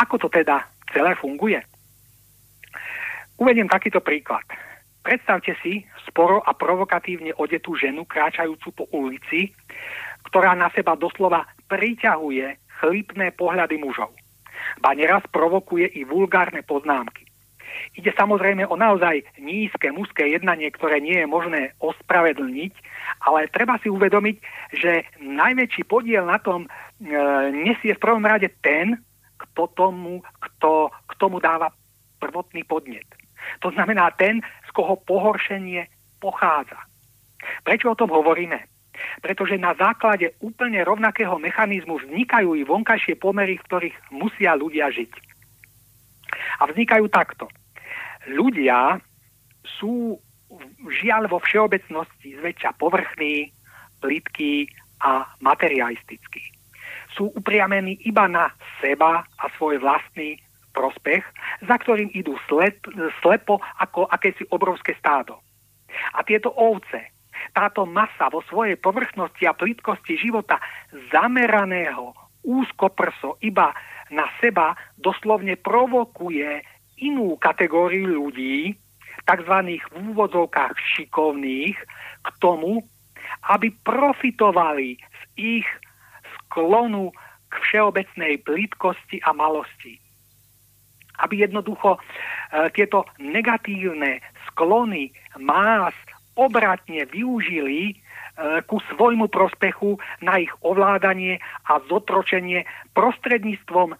[0.00, 1.60] Ako to teda celé funguje?
[3.40, 4.44] Uvediem takýto príklad.
[5.02, 9.50] Predstavte si sporo a provokatívne odetú ženu kráčajúcu po ulici,
[10.30, 14.14] ktorá na seba doslova priťahuje chlipné pohľady mužov.
[14.80, 17.26] Ba neraz provokuje i vulgárne poznámky.
[17.96, 22.72] Ide samozrejme o naozaj nízke mužské jednanie, ktoré nie je možné ospravedlniť,
[23.24, 24.36] ale treba si uvedomiť,
[24.76, 26.68] že najväčší podiel na tom e,
[27.52, 29.00] nesie v prvom rade ten,
[29.40, 31.72] kto tomu, kto, k tomu dáva
[32.20, 33.08] prvotný podnet.
[33.60, 35.90] To znamená ten, z koho pohoršenie
[36.22, 36.78] pochádza.
[37.66, 38.71] Prečo o tom hovoríme?
[39.20, 45.12] Pretože na základe úplne rovnakého mechanizmu vznikajú i vonkajšie pomery, v ktorých musia ľudia žiť.
[46.60, 47.48] A vznikajú takto.
[48.30, 49.02] Ľudia
[49.66, 50.18] sú
[51.02, 53.50] žiaľ vo všeobecnosti zväčša povrchní,
[54.02, 54.68] plitkí
[55.00, 56.42] a materialistickí.
[57.14, 58.50] Sú upriamení iba na
[58.80, 60.40] seba a svoj vlastný
[60.72, 61.22] prospech,
[61.68, 62.80] za ktorým idú slep,
[63.20, 65.36] slepo ako akési obrovské stádo.
[66.16, 67.12] A tieto ovce,
[67.50, 70.62] táto masa vo svojej povrchnosti a plitkosti života
[71.10, 72.14] zameraného
[72.46, 73.74] úzkoprso iba
[74.14, 76.62] na seba doslovne provokuje
[77.02, 78.74] inú kategóriu ľudí,
[79.26, 79.54] tzv.
[79.78, 81.78] v úvodzovkách šikovných,
[82.22, 82.82] k tomu,
[83.50, 85.22] aby profitovali z
[85.62, 85.68] ich
[86.38, 87.14] sklonu
[87.50, 90.02] k všeobecnej plitkosti a malosti
[91.22, 92.00] aby jednoducho e,
[92.74, 94.18] tieto negatívne
[94.50, 95.94] sklony más
[96.36, 97.94] obratne využili e,
[98.64, 102.64] ku svojmu prospechu na ich ovládanie a zotročenie
[102.96, 103.96] prostredníctvom e,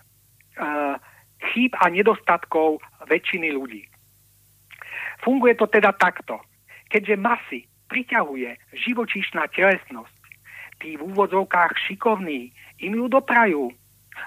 [1.52, 2.80] chýb a nedostatkov
[3.10, 3.82] väčšiny ľudí.
[5.22, 6.40] Funguje to teda takto.
[6.90, 10.16] Keďže masy priťahuje živočíšna telesnosť,
[10.82, 12.50] tí v úvodzovkách šikovní
[12.82, 13.70] im ju doprajú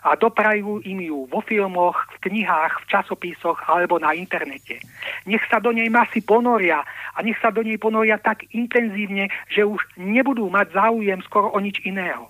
[0.05, 4.77] a doprajú im ju vo filmoch, v knihách, v časopisoch alebo na internete.
[5.25, 9.65] Nech sa do nej masy ponoria a nech sa do nej ponoria tak intenzívne, že
[9.65, 12.29] už nebudú mať záujem skoro o nič iného.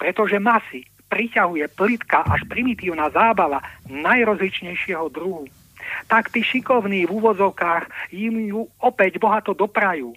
[0.00, 5.46] Pretože masy priťahuje plitka až primitívna zábava najrozličnejšieho druhu.
[6.08, 10.16] Tak tí šikovní v úvozovkách im ju opäť bohato doprajú.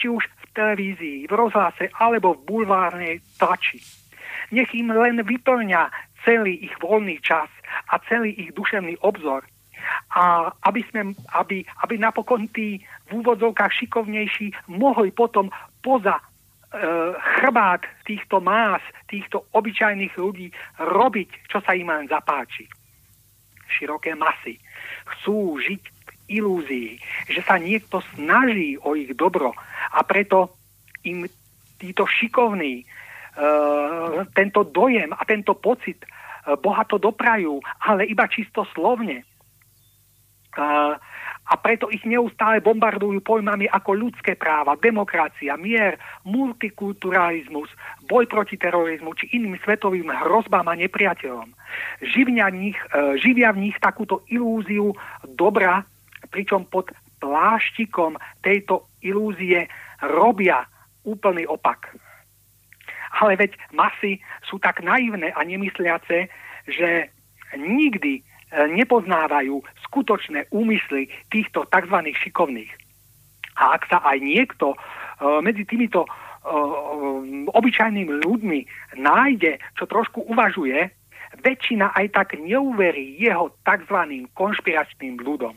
[0.00, 4.01] Či už v televízii, v rozhlase alebo v bulvárnej tlači
[4.50, 5.92] nech im len vyplňa
[6.26, 7.50] celý ich voľný čas
[7.90, 9.46] a celý ich duševný obzor.
[10.14, 12.78] A aby, sme, aby, aby napokon tí
[13.10, 15.50] v úvodzovkách šikovnejší mohli potom
[15.82, 16.22] poza e,
[17.42, 18.80] chrbát týchto más,
[19.10, 22.70] týchto obyčajných ľudí robiť, čo sa im len zapáči.
[23.66, 24.62] Široké masy
[25.18, 26.90] chcú žiť v ilúzii,
[27.26, 29.50] že sa niekto snaží o ich dobro
[29.90, 30.54] a preto
[31.02, 31.26] im
[31.82, 32.86] títo šikovní
[34.36, 39.24] tento dojem a tento pocit uh, bohato doprajú, ale iba čisto slovne.
[40.52, 40.94] Uh,
[41.42, 47.66] a preto ich neustále bombardujú pojmami ako ľudské práva, demokracia, mier, multikulturalizmus,
[48.06, 51.50] boj proti terorizmu či iným svetovým hrozbám a nepriateľom.
[51.98, 52.78] Živia nich,
[53.18, 54.94] živia v nich takúto ilúziu
[55.34, 55.82] dobra,
[56.30, 59.66] pričom pod pláštikom tejto ilúzie
[59.98, 60.62] robia
[61.02, 61.90] úplný opak.
[63.20, 66.32] Ale veď masy sú tak naivné a nemysliace,
[66.68, 66.90] že
[67.56, 68.22] nikdy e,
[68.72, 71.96] nepoznávajú skutočné úmysly týchto tzv.
[72.16, 72.72] šikovných.
[73.60, 74.76] A ak sa aj niekto e,
[75.44, 76.08] medzi týmito e,
[77.52, 78.60] obyčajnými ľuďmi
[78.96, 80.88] nájde, čo trošku uvažuje,
[81.40, 83.98] väčšina aj tak neuverí jeho tzv.
[84.32, 85.56] konšpiračným ľudom.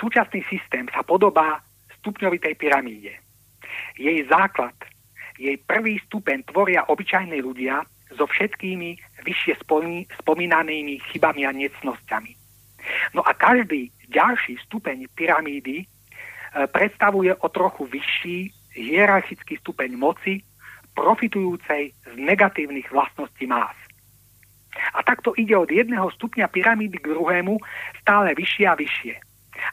[0.00, 1.60] Súčasný systém sa podobá
[2.00, 3.12] stupňovitej pyramíde.
[4.00, 4.72] Jej základ
[5.40, 7.80] jej prvý stupeň tvoria obyčajní ľudia
[8.12, 9.64] so všetkými vyššie
[10.20, 12.36] spomínanými chybami a necnosťami.
[13.16, 15.86] No a každý ďalší stupeň pyramídy e,
[16.68, 18.38] predstavuje o trochu vyšší
[18.76, 20.44] hierarchický stupeň moci,
[20.92, 23.76] profitujúcej z negatívnych vlastností más.
[24.92, 27.56] A takto ide od jedného stupňa pyramídy k druhému
[28.02, 29.14] stále vyššie a vyššie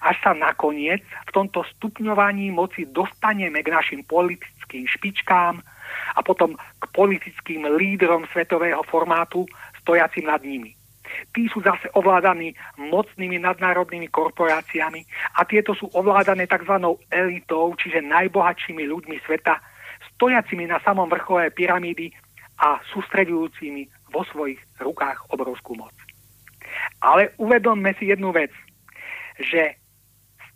[0.01, 4.01] až sa nakoniec v tomto stupňovaní moci dostaneme k našim
[4.67, 5.55] politickým špičkám
[6.15, 9.47] a potom k politickým lídrom svetového formátu
[9.79, 10.75] stojacim nad nimi.
[11.31, 15.07] Tí sú zase ovládaní mocnými nadnárodnými korporáciami
[15.39, 16.75] a tieto sú ovládané tzv.
[17.07, 19.55] elitou, čiže najbohatšími ľuďmi sveta,
[20.13, 22.11] stojacimi na samom vrchole pyramídy
[22.59, 25.95] a sústredujúcimi vo svojich rukách obrovskú moc.
[26.99, 28.51] Ale uvedomme si jednu vec–
[29.37, 29.77] že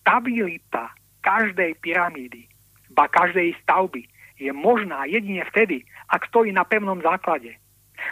[0.01, 0.89] stabilita
[1.21, 2.49] každej pyramídy,
[2.91, 4.07] ba každej stavby
[4.41, 7.55] je možná jedine vtedy, ak stojí na pevnom základe.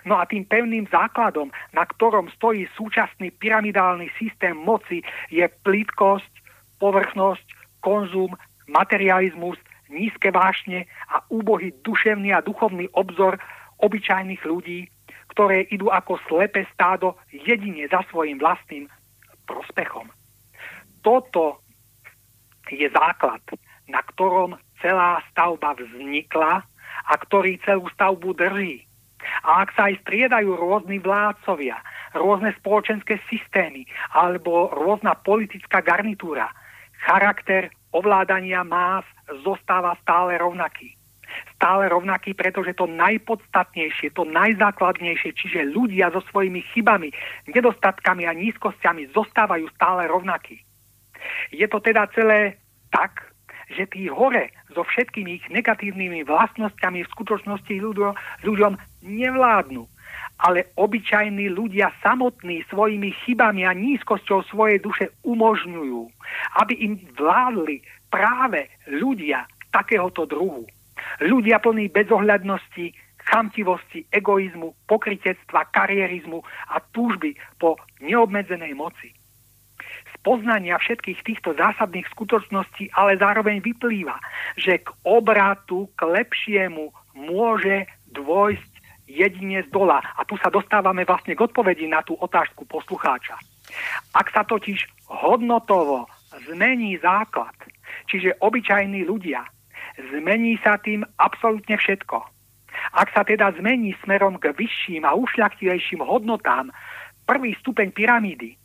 [0.05, 5.01] No a tým pevným základom, na ktorom stojí súčasný pyramidálny systém moci,
[5.33, 6.29] je plitkosť,
[6.77, 7.45] povrchnosť,
[7.81, 8.37] konzum,
[8.69, 9.57] materializmus,
[9.89, 13.41] nízke vášne a úbohý duševný a duchovný obzor
[13.81, 14.85] obyčajných ľudí,
[15.33, 18.85] ktoré idú ako slepé stádo jedine za svojim vlastným
[19.49, 20.05] prospechom.
[21.01, 21.65] Toto
[22.69, 23.41] je základ,
[23.89, 26.63] na ktorom celá stavba vznikla
[27.09, 28.85] a ktorý celú stavbu drží.
[29.43, 31.75] A ak sa aj striedajú rôzni vládcovia,
[32.15, 33.83] rôzne spoločenské systémy
[34.15, 36.49] alebo rôzna politická garnitúra,
[37.03, 39.03] charakter ovládania más
[39.43, 40.95] zostáva stále rovnaký.
[41.59, 47.13] Stále rovnaký, pretože to najpodstatnejšie, to najzákladnejšie, čiže ľudia so svojimi chybami,
[47.51, 50.57] nedostatkami a nízkosťami zostávajú stále rovnakí.
[51.53, 52.57] Je to teda celé
[52.89, 53.29] tak,
[53.69, 58.13] že tí hore so všetkými ich negatívnymi vlastnosťami v skutočnosti ľuďom,
[58.45, 58.73] ľuďom
[59.05, 59.85] nevládnu.
[60.39, 66.01] Ale obyčajní ľudia samotní svojimi chybami a nízkosťou svojej duše umožňujú,
[66.63, 70.65] aby im vládli práve ľudia takéhoto druhu.
[71.23, 76.39] Ľudia plní bezohľadnosti, chamtivosti, egoizmu, pokritectva, karierizmu
[76.73, 79.18] a túžby po neobmedzenej moci
[80.21, 84.19] poznania všetkých týchto zásadných skutočností, ale zároveň vyplýva,
[84.59, 88.71] že k obratu, k lepšiemu môže dôjsť
[89.09, 90.03] jedine z dola.
[90.17, 93.35] A tu sa dostávame vlastne k odpovedi na tú otázku poslucháča.
[94.13, 96.05] Ak sa totiž hodnotovo
[96.49, 97.53] zmení základ,
[98.05, 99.45] čiže obyčajní ľudia,
[100.13, 102.21] zmení sa tým absolútne všetko.
[102.93, 106.69] Ak sa teda zmení smerom k vyšším a ušľachtilejším hodnotám
[107.25, 108.58] prvý stupeň pyramídy,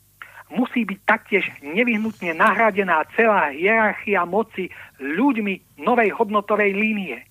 [0.52, 4.68] musí byť taktiež nevyhnutne nahradená celá hierarchia moci
[5.00, 7.24] ľuďmi novej hodnotovej línie.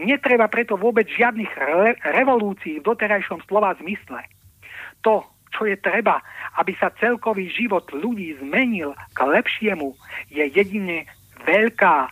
[0.00, 4.24] Netreba preto vôbec žiadnych re- revolúcií v doterajšom slova zmysle.
[5.04, 6.22] To, čo je treba,
[6.56, 9.92] aby sa celkový život ľudí zmenil k lepšiemu,
[10.32, 11.04] je jedine
[11.44, 12.08] veľká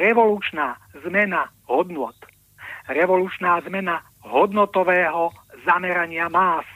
[0.00, 2.16] revolučná zmena hodnot.
[2.90, 5.30] Revolučná zmena hodnotového
[5.62, 6.66] zamerania más,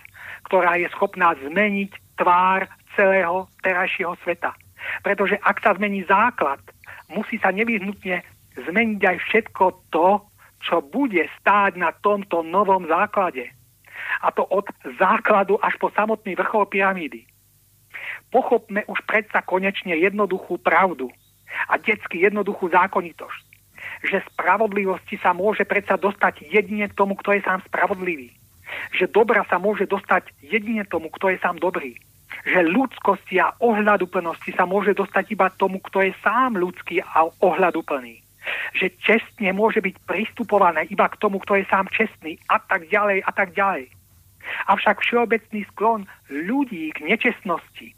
[0.46, 4.54] ktorá je schopná zmeniť tvár celého terajšieho sveta.
[5.00, 6.60] Pretože ak sa zmení základ,
[7.10, 8.22] musí sa nevyhnutne
[8.54, 10.22] zmeniť aj všetko to,
[10.64, 13.52] čo bude stáť na tomto novom základe.
[14.24, 14.64] A to od
[14.96, 17.28] základu až po samotný vrchol pyramídy.
[18.32, 21.12] Pochopme už predsa konečne jednoduchú pravdu
[21.70, 23.44] a detsky jednoduchú zákonitosť,
[24.10, 28.34] že spravodlivosti sa môže predsa dostať jedine tomu, kto je sám spravodlivý.
[28.94, 31.96] Že dobra sa môže dostať jedine tomu, kto je sám dobrý
[32.42, 38.20] že ľudskosti a ohľaduplnosti sa môže dostať iba tomu, kto je sám ľudský a ohľaduplný.
[38.76, 43.24] Že čestne môže byť pristupované iba k tomu, kto je sám čestný a tak ďalej
[43.24, 43.88] a tak ďalej.
[44.68, 47.96] Avšak všeobecný sklon ľudí k nečestnosti,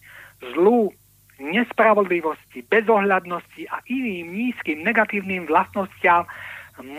[0.55, 0.95] zlu,
[1.43, 6.23] nespravodlivosti, bezohľadnosti a iným nízkym negatívnym vlastnostiam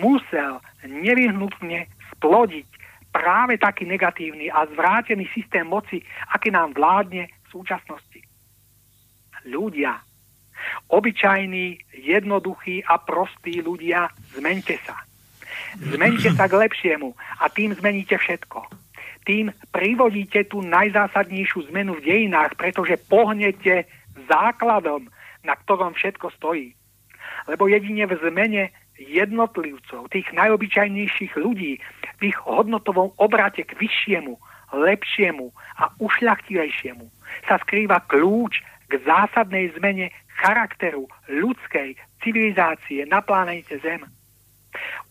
[0.03, 2.67] musel nevyhnutne splodiť
[3.17, 8.21] práve taký negatívny a zvrátený systém moci, aký nám vládne v súčasnosti.
[9.49, 9.97] Ľudia,
[10.93, 15.01] obyčajní, jednoduchí a prostí ľudia, zmente sa.
[15.81, 18.69] Zmente sa k lepšiemu a tým zmeníte všetko.
[19.25, 23.89] Tým privodíte tú najzásadnejšiu zmenu v dejinách, pretože pohnete
[24.29, 25.09] základom,
[25.41, 26.77] na ktorom všetko stojí.
[27.49, 31.77] Lebo jedine v zmene jednotlivcov, tých najobyčajnejších ľudí,
[32.17, 34.33] v ich hodnotovom obrate k vyššiemu,
[34.73, 37.05] lepšiemu a ušľachtilejšiemu
[37.47, 44.05] sa skrýva kľúč k zásadnej zmene charakteru ľudskej civilizácie na planete Zem.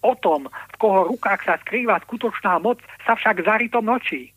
[0.05, 4.31] O tom, v koho rukách sa skrýva skutočná moc, sa však zarito mlčí.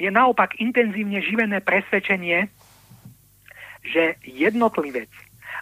[0.00, 2.50] Je naopak intenzívne živené presvedčenie,
[3.84, 5.12] že jednotlivec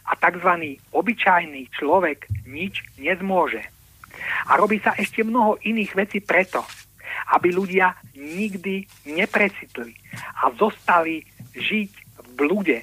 [0.06, 0.78] a tzv.
[0.94, 3.71] obyčajný človek nič nezmôže.
[4.48, 6.64] A robí sa ešte mnoho iných vecí preto,
[7.32, 9.94] aby ľudia nikdy neprecitli
[10.42, 11.22] a zostali
[11.56, 12.78] žiť v blude,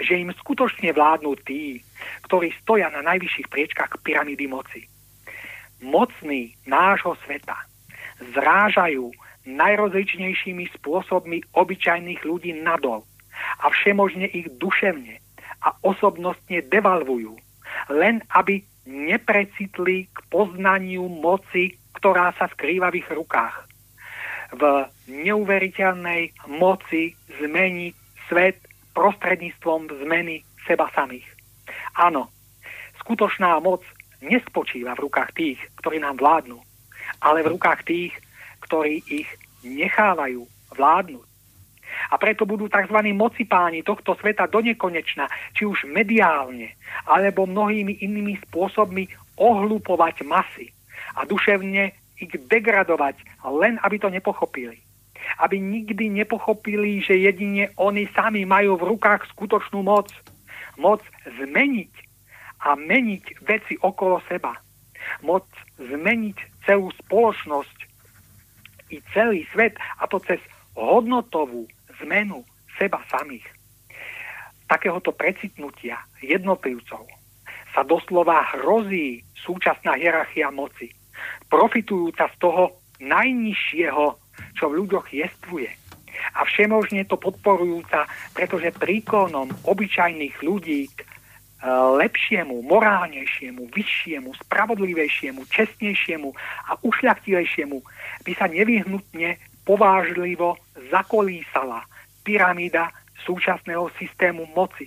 [0.00, 1.80] že im skutočne vládnu tí,
[2.28, 4.84] ktorí stoja na najvyšších priečkách pyramídy moci.
[5.80, 7.56] Mocní nášho sveta
[8.32, 9.12] zrážajú
[9.46, 13.06] najrozličnejšími spôsobmi obyčajných ľudí nadol
[13.62, 15.20] a všemožne ich duševne
[15.62, 17.36] a osobnostne devalvujú,
[17.92, 23.66] len aby neprecitli k poznaniu moci, ktorá sa skrýva v ich rukách
[24.54, 24.62] v
[25.10, 27.94] neuveriteľnej moci zmeniť
[28.30, 28.62] svet
[28.94, 31.26] prostredníctvom zmeny seba samých.
[31.98, 32.30] Áno,
[33.02, 33.82] skutočná moc
[34.22, 36.58] nespočíva v rukách tých, ktorí nám vládnu,
[37.22, 38.14] ale v rukách tých,
[38.64, 39.28] ktorí ich
[39.66, 41.26] nechávajú vládnuť.
[42.10, 42.98] A preto budú tzv.
[43.14, 46.74] mocipáni tohto sveta do nekonečna, či už mediálne,
[47.06, 50.70] alebo mnohými inými spôsobmi ohlupovať masy
[51.16, 54.80] a duševne ich degradovať, len aby to nepochopili.
[55.42, 60.08] Aby nikdy nepochopili, že jedine oni sami majú v rukách skutočnú moc.
[60.78, 61.92] Moc zmeniť
[62.64, 64.56] a meniť veci okolo seba.
[65.26, 65.44] Moc
[65.76, 67.78] zmeniť celú spoločnosť
[68.94, 70.38] i celý svet a to cez
[70.76, 71.66] hodnotovú
[72.04, 72.44] zmenu
[72.76, 73.46] seba samých.
[74.66, 77.06] Takéhoto precitnutia jednotlivcov
[77.70, 80.90] sa doslova hrozí súčasná hierarchia moci,
[81.46, 82.64] profitujúca z toho
[82.98, 84.04] najnižšieho,
[84.56, 85.70] čo v ľuďoch jestvuje.
[86.36, 91.06] A všemožne to podporujúca, pretože príklonom obyčajných ľudí k e,
[92.00, 96.32] lepšiemu, morálnejšiemu, vyššiemu, spravodlivejšiemu, čestnejšiemu
[96.72, 97.78] a ušľachtilejšiemu
[98.24, 99.36] by sa nevyhnutne
[99.66, 100.54] povážlivo
[100.94, 101.82] zakolísala
[102.22, 102.94] pyramída
[103.26, 104.86] súčasného systému moci,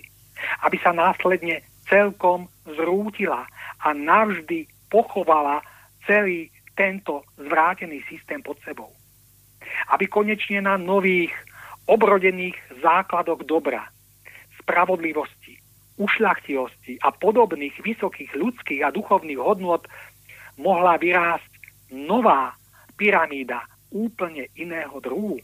[0.64, 3.44] aby sa následne celkom zrútila
[3.84, 5.60] a navždy pochovala
[6.08, 8.88] celý tento zvrátený systém pod sebou.
[9.92, 11.36] Aby konečne na nových,
[11.84, 13.84] obrodených základoch dobra,
[14.62, 15.60] spravodlivosti,
[16.00, 19.84] ušľachtivosti a podobných vysokých ľudských a duchovných hodnot
[20.56, 21.50] mohla vyrásť
[21.92, 22.56] nová
[22.96, 25.38] pyramída úplne iného druhu.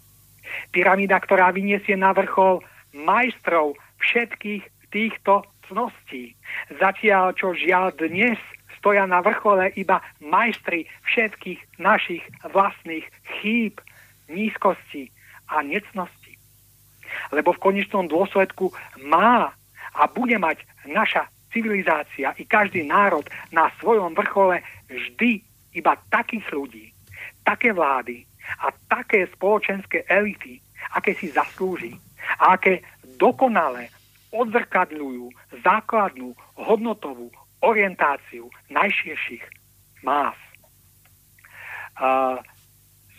[0.71, 2.63] Pyramída, ktorá vyniesie na vrchol
[2.95, 4.63] majstrov všetkých
[4.95, 6.39] týchto cností.
[6.79, 8.39] Zatiaľ, čo žiaľ dnes
[8.79, 13.07] stoja na vrchole iba majstri všetkých našich vlastných
[13.39, 13.83] chýb,
[14.31, 15.11] nízkosti
[15.51, 16.39] a necnosti.
[17.35, 18.71] Lebo v konečnom dôsledku
[19.03, 19.51] má
[19.97, 25.41] a bude mať naša civilizácia i každý národ na svojom vrchole vždy
[25.73, 26.87] iba takých ľudí,
[27.43, 28.29] také vlády,
[28.63, 30.63] a také spoločenské elity,
[30.95, 31.97] aké si zaslúži
[32.41, 32.83] a aké
[33.17, 33.91] dokonale
[34.35, 35.33] odzrkadľujú
[35.65, 37.33] základnú hodnotovú
[37.65, 39.45] orientáciu najširších
[40.05, 40.37] más.
[41.97, 42.37] Uh,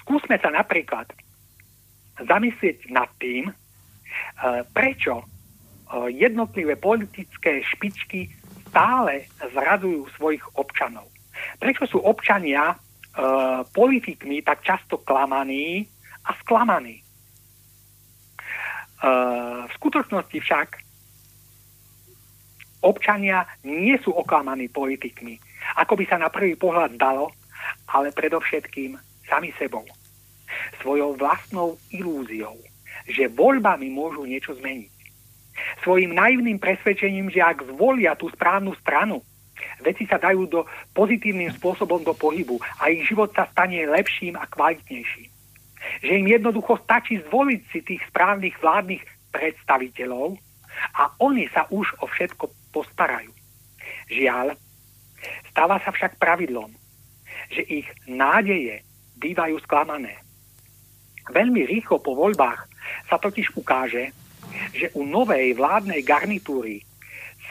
[0.06, 1.10] skúsme sa napríklad
[2.22, 5.26] zamyslieť nad tým, uh, prečo uh,
[6.14, 8.30] jednotlivé politické špičky
[8.70, 11.10] stále zradujú svojich občanov.
[11.58, 12.78] Prečo sú občania
[13.74, 15.90] politikmi tak často klamaní
[16.26, 17.02] a sklamaní.
[18.98, 20.68] Uh, v skutočnosti však
[22.82, 25.38] občania nie sú oklamaní politikmi,
[25.78, 27.30] ako by sa na prvý pohľad dalo,
[27.90, 28.98] ale predovšetkým
[29.30, 29.86] sami sebou.
[30.82, 32.58] Svojou vlastnou ilúziou,
[33.06, 34.94] že voľbami môžu niečo zmeniť.
[35.82, 39.26] Svojim naivným presvedčením, že ak zvolia tú správnu stranu,
[39.82, 44.46] veci sa dajú do pozitívnym spôsobom do pohybu a ich život sa stane lepším a
[44.50, 45.30] kvalitnejším.
[46.04, 50.38] Že im jednoducho stačí zvoliť si tých správnych vládnych predstaviteľov
[50.98, 53.32] a oni sa už o všetko postarajú.
[54.10, 54.58] Žiaľ,
[55.54, 56.74] stáva sa však pravidlom,
[57.54, 58.82] že ich nádeje
[59.18, 60.20] bývajú sklamané.
[61.28, 62.70] Veľmi rýchlo po voľbách
[63.12, 64.16] sa totiž ukáže,
[64.72, 66.82] že u novej vládnej garnitúry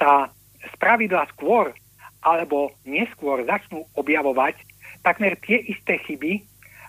[0.00, 0.32] sa
[0.76, 1.72] spravidla skôr
[2.26, 4.58] alebo neskôr začnú objavovať
[5.06, 6.42] takmer tie isté chyby,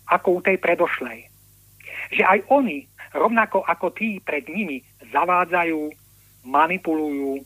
[0.09, 1.29] ako u tej predošlej.
[2.17, 4.81] Že aj oni, rovnako ako tí pred nimi,
[5.13, 5.93] zavádzajú,
[6.49, 7.45] manipulujú,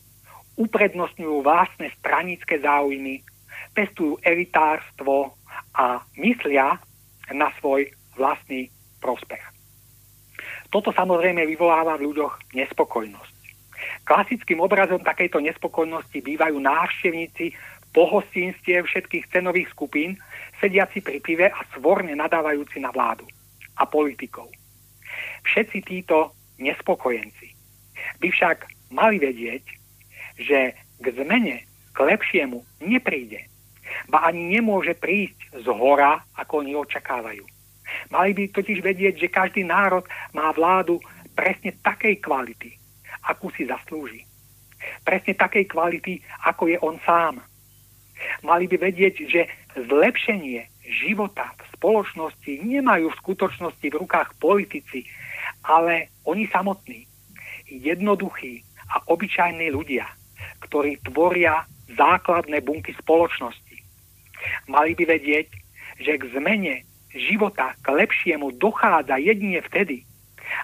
[0.56, 3.20] uprednostňujú vlastné stranické záujmy,
[3.76, 5.36] pestujú elitárstvo
[5.76, 6.80] a myslia
[7.32, 9.42] na svoj vlastný prospech.
[10.72, 13.36] Toto samozrejme vyvoláva v ľuďoch nespokojnosť.
[14.02, 17.52] Klasickým obrazom takejto nespokojnosti bývajú návštevníci
[17.92, 20.16] pohostinstiev všetkých cenových skupín,
[20.60, 23.28] sediaci pri pive a svorne nadávajúci na vládu
[23.76, 24.48] a politikov.
[25.44, 27.52] Všetci títo nespokojenci
[28.18, 28.58] by však
[28.92, 29.64] mali vedieť,
[30.40, 33.44] že k zmene, k lepšiemu nepríde,
[34.08, 37.44] ba ani nemôže prísť z hora, ako oni očakávajú.
[38.08, 40.96] Mali by totiž vedieť, že každý národ má vládu
[41.36, 42.72] presne takej kvality,
[43.28, 44.24] akú si zaslúži.
[45.04, 47.42] Presne takej kvality, ako je on sám.
[48.42, 55.06] Mali by vedieť, že zlepšenie života v spoločnosti nemajú v skutočnosti v rukách politici,
[55.66, 57.06] ale oni samotní,
[57.70, 58.62] jednoduchí
[58.92, 60.04] a obyčajní ľudia,
[60.68, 61.64] ktorí tvoria
[61.96, 63.76] základné bunky spoločnosti.
[64.68, 65.48] Mali by vedieť,
[66.02, 66.82] že k zmene
[67.14, 70.02] života k lepšiemu dochádza jedine vtedy,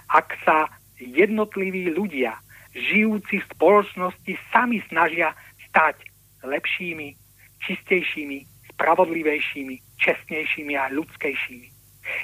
[0.09, 0.67] ak sa
[0.99, 2.35] jednotliví ľudia,
[2.75, 5.33] žijúci v spoločnosti, sami snažia
[5.69, 6.05] stať
[6.45, 7.28] lepšími
[7.63, 8.45] čistejšími,
[8.75, 11.67] spravodlivejšími, čestnejšími a ľudskejšími.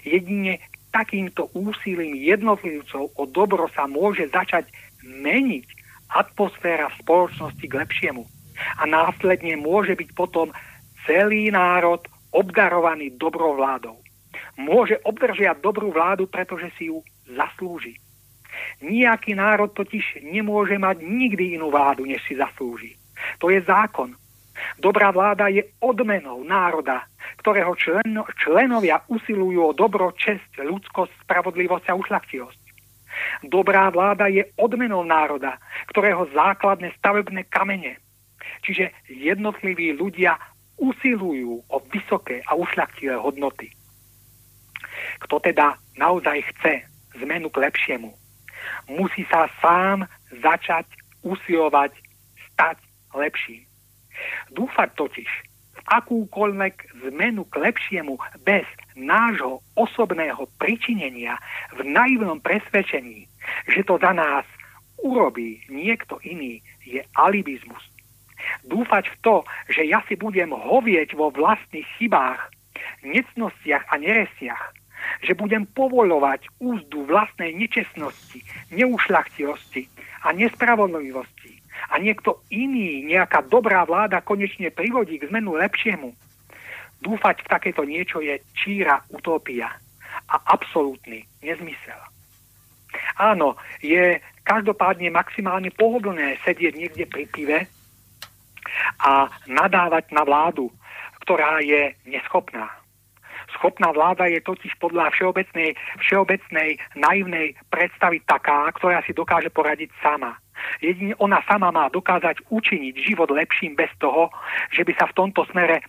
[0.07, 0.63] Jedine
[0.95, 4.71] takýmto úsilím jednotlivcov o dobro sa môže začať
[5.03, 5.67] meniť
[6.15, 8.23] atmosféra spoločnosti k lepšiemu.
[8.79, 10.55] A následne môže byť potom
[11.03, 11.99] celý národ
[12.31, 13.99] obdarovaný dobrou vládou.
[14.55, 17.99] Môže obdržiať dobrú vládu, pretože si ju zaslúži.
[18.79, 22.95] Nijaký národ totiž nemôže mať nikdy inú vládu, než si zaslúži.
[23.43, 24.15] To je zákon.
[24.79, 27.03] Dobrá vláda je odmenou národa,
[27.43, 32.61] ktorého člen, členovia usilujú o dobro, čest, ľudskosť, spravodlivosť a ušlachtilosť.
[33.47, 35.59] Dobrá vláda je odmenou národa,
[35.91, 37.99] ktorého základné stavebné kamene,
[38.63, 40.35] čiže jednotliví ľudia
[40.75, 43.71] usilujú o vysoké a ušľachtilé hodnoty.
[45.23, 46.83] Kto teda naozaj chce
[47.23, 48.11] zmenu k lepšiemu,
[48.91, 50.07] musí sa sám
[50.43, 50.87] začať
[51.23, 51.95] usilovať
[52.51, 52.77] stať
[53.15, 53.64] lepším.
[54.51, 55.31] Dúfať totiž
[55.75, 58.15] v akúkoľvek zmenu k lepšiemu
[58.47, 58.65] bez
[58.95, 61.35] nášho osobného pričinenia
[61.75, 63.27] v naivnom presvedčení,
[63.67, 64.47] že to za nás
[65.03, 67.83] urobí niekto iný, je alibizmus.
[68.65, 69.35] Dúfať v to,
[69.69, 72.39] že ja si budem hovieť vo vlastných chybách,
[73.03, 74.73] necnostiach a neresiach,
[75.21, 78.41] že budem povolovať úzdu vlastnej nečestnosti,
[78.73, 79.85] neušľachtilosti
[80.25, 81.54] a nespravodlivosti
[81.91, 86.15] a niekto iný, nejaká dobrá vláda konečne privodí k zmenu lepšiemu,
[87.05, 89.69] Dúfať v takéto niečo je číra utopia
[90.31, 91.99] a absolútny nezmysel.
[93.19, 97.59] Áno, je každopádne maximálne pohodlné sedieť niekde pri pive
[99.03, 100.71] a nadávať na vládu,
[101.27, 102.71] ktorá je neschopná.
[103.53, 110.39] Schopná vláda je totiž podľa všeobecnej, všeobecnej naivnej predstavy taká, ktorá si dokáže poradiť sama.
[110.79, 114.31] Jedine ona sama má dokázať učiniť život lepším bez toho,
[114.71, 115.83] že by sa v tomto smere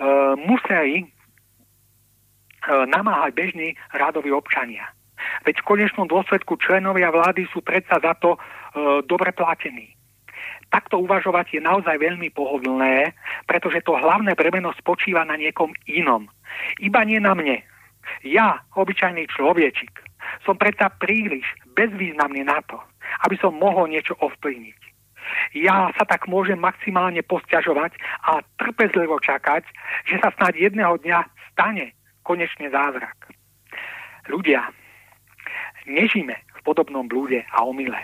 [0.00, 0.04] E,
[0.48, 1.06] museli e,
[2.88, 4.88] namáhať bežní rádoví občania.
[5.44, 8.38] Veď v konečnom dôsledku členovia vlády sú predsa za to e,
[9.04, 9.92] dobre platení.
[10.72, 13.12] Takto uvažovať je naozaj veľmi pohodlné,
[13.44, 16.32] pretože to hlavné bremeno spočíva na niekom inom.
[16.80, 17.60] Iba nie na mne.
[18.24, 19.92] Ja, obyčajný človečik,
[20.48, 21.44] som predsa príliš
[21.76, 22.80] bezvýznamný na to,
[23.26, 24.90] aby som mohol niečo ovplyvniť.
[25.54, 27.92] Ja sa tak môžem maximálne posťažovať
[28.26, 29.62] a trpezlivo čakať,
[30.06, 31.18] že sa snáď jedného dňa
[31.52, 33.30] stane konečne zázrak.
[34.30, 34.70] Ľudia,
[35.86, 37.98] nežíme v podobnom blúde a omyle.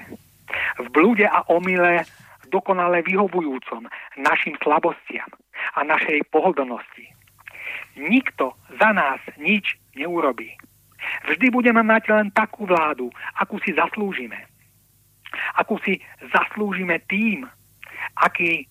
[0.78, 2.06] V blúde a omyle
[2.50, 3.90] dokonale vyhovujúcom
[4.22, 5.28] našim slabostiam
[5.74, 7.10] a našej pohodlnosti.
[7.98, 10.54] Nikto za nás nič neurobí.
[11.26, 14.46] Vždy budeme mať len takú vládu, akú si zaslúžime
[15.56, 16.00] akú si
[16.32, 17.48] zaslúžime tým,
[18.20, 18.68] aký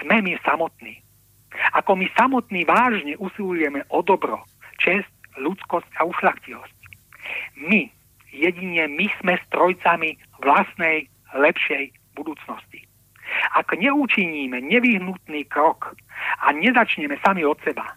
[0.00, 1.00] sme my samotní.
[1.78, 4.42] Ako my samotní vážne usilujeme o dobro,
[4.82, 5.08] čest,
[5.38, 6.76] ľudskosť a ušlachtilosť.
[7.70, 7.90] My,
[8.30, 12.86] jedine my sme strojcami vlastnej lepšej budúcnosti.
[13.54, 15.94] Ak neučiníme nevyhnutný krok
[16.42, 17.96] a nezačneme sami od seba,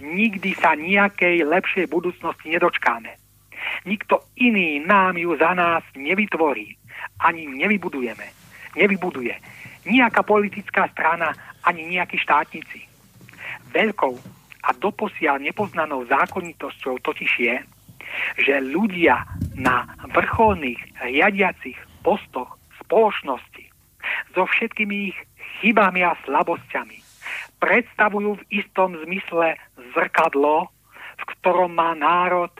[0.00, 3.16] nikdy sa nejakej lepšej budúcnosti nedočkáme.
[3.88, 6.76] Nikto iný nám ju za nás nevytvorí
[7.22, 8.26] ani nevybudujeme.
[8.76, 9.34] Nevybuduje.
[9.86, 11.32] Nijaká politická strana,
[11.64, 12.84] ani nejakí štátnici.
[13.72, 14.14] Veľkou
[14.66, 17.56] a doposiaľ nepoznanou zákonitosťou totiž je,
[18.42, 19.22] že ľudia
[19.54, 23.64] na vrcholných riadiacich postoch spoločnosti
[24.34, 25.18] so všetkými ich
[25.58, 26.98] chybami a slabosťami
[27.58, 29.58] predstavujú v istom zmysle
[29.96, 30.70] zrkadlo,
[31.16, 32.52] v ktorom má národ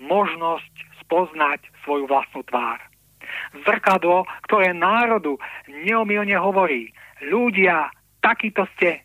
[0.00, 0.72] možnosť
[1.04, 2.89] spoznať svoju vlastnú tvár
[3.66, 5.36] zrkadlo, ktoré národu
[5.66, 6.90] neomilne hovorí.
[7.20, 7.90] Ľudia,
[8.22, 9.04] takíto ste.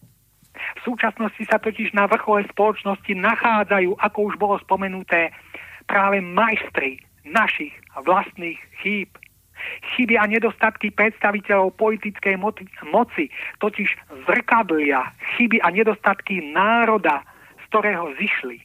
[0.55, 5.35] V súčasnosti sa totiž na vrchole spoločnosti nachádzajú, ako už bolo spomenuté,
[5.85, 9.11] práve majstri našich vlastných chýb.
[9.95, 12.35] Chyby a nedostatky predstaviteľov politickej
[12.85, 13.31] moci
[13.63, 13.89] totiž
[14.27, 17.23] zrkadlia chyby a nedostatky národa,
[17.59, 18.61] z ktorého zišli.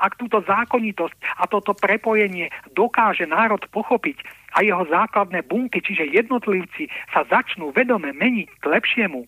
[0.00, 4.20] Ak túto zákonitosť a toto prepojenie dokáže národ pochopiť
[4.56, 9.24] a jeho základné bunky, čiže jednotlivci, sa začnú vedome meniť k lepšiemu,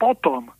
[0.00, 0.52] potom,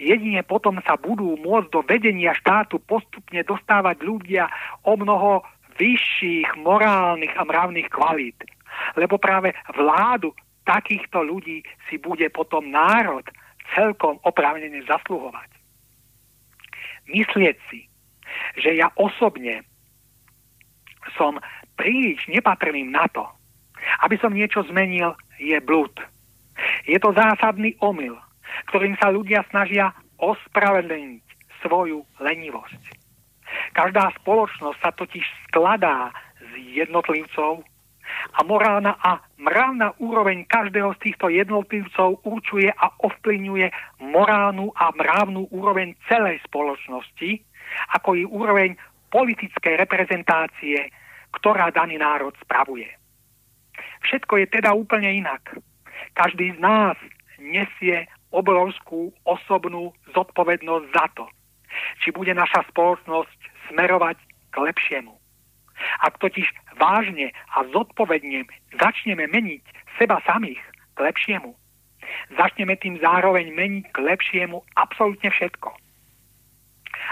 [0.00, 4.48] jedine potom sa budú môcť do vedenia štátu postupne dostávať ľudia
[4.84, 5.44] o mnoho
[5.80, 8.38] vyšších morálnych a mravných kvalít.
[8.96, 10.32] Lebo práve vládu
[10.64, 13.24] takýchto ľudí si bude potom národ
[13.72, 15.48] celkom oprávnene zasluhovať.
[17.10, 17.88] Myslieť si,
[18.58, 19.64] že ja osobne
[21.18, 21.38] som
[21.74, 23.26] príliš nepatrným na to,
[24.06, 25.90] aby som niečo zmenil, je blúd.
[26.86, 28.14] Je to zásadný omyl,
[28.70, 29.90] ktorým sa ľudia snažia
[30.22, 31.24] ospravedlniť
[31.66, 32.82] svoju lenivosť.
[33.74, 37.66] Každá spoločnosť sa totiž skladá z jednotlivcov
[38.32, 43.66] a morálna a mravná úroveň každého z týchto jednotlivcov určuje a ovplyvňuje
[44.04, 47.40] morálnu a mravnú úroveň celej spoločnosti,
[47.96, 48.76] ako i úroveň
[49.12, 50.88] politickej reprezentácie,
[51.36, 52.88] ktorá daný národ spravuje.
[54.08, 55.60] Všetko je teda úplne inak.
[56.16, 56.96] Každý z nás
[57.38, 61.24] nesie obrovskú osobnú zodpovednosť za to,
[62.00, 63.38] či bude naša spoločnosť
[63.70, 64.16] smerovať
[64.52, 65.12] k lepšiemu.
[66.00, 66.46] Ak totiž
[66.78, 68.46] vážne a zodpovedne
[68.76, 69.62] začneme meniť
[69.98, 70.60] seba samých
[70.94, 71.52] k lepšiemu,
[72.36, 75.70] začneme tým zároveň meniť k lepšiemu absolútne všetko.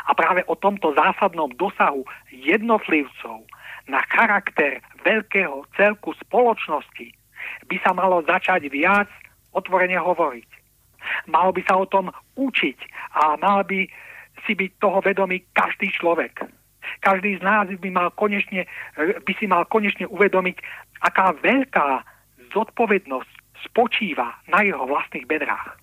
[0.09, 3.45] A práve o tomto zásadnom dosahu jednotlivcov
[3.89, 7.11] na charakter veľkého celku spoločnosti
[7.67, 9.09] by sa malo začať viac
[9.57, 10.49] otvorene hovoriť.
[11.33, 12.79] Mal by sa o tom učiť
[13.17, 13.89] a mal by
[14.47, 16.45] si byť toho vedomý každý človek.
[17.01, 18.65] Každý z nás by, mal konečne,
[18.97, 20.57] by si mal konečne uvedomiť,
[21.05, 22.05] aká veľká
[22.53, 23.33] zodpovednosť
[23.69, 25.77] spočíva na jeho vlastných bedrách.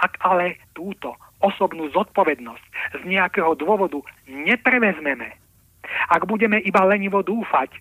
[0.00, 2.64] Ak ale túto osobnú zodpovednosť.
[3.00, 5.36] Z nejakého dôvodu neprevezmeme,
[6.12, 7.72] ak budeme iba lenivo dúfať,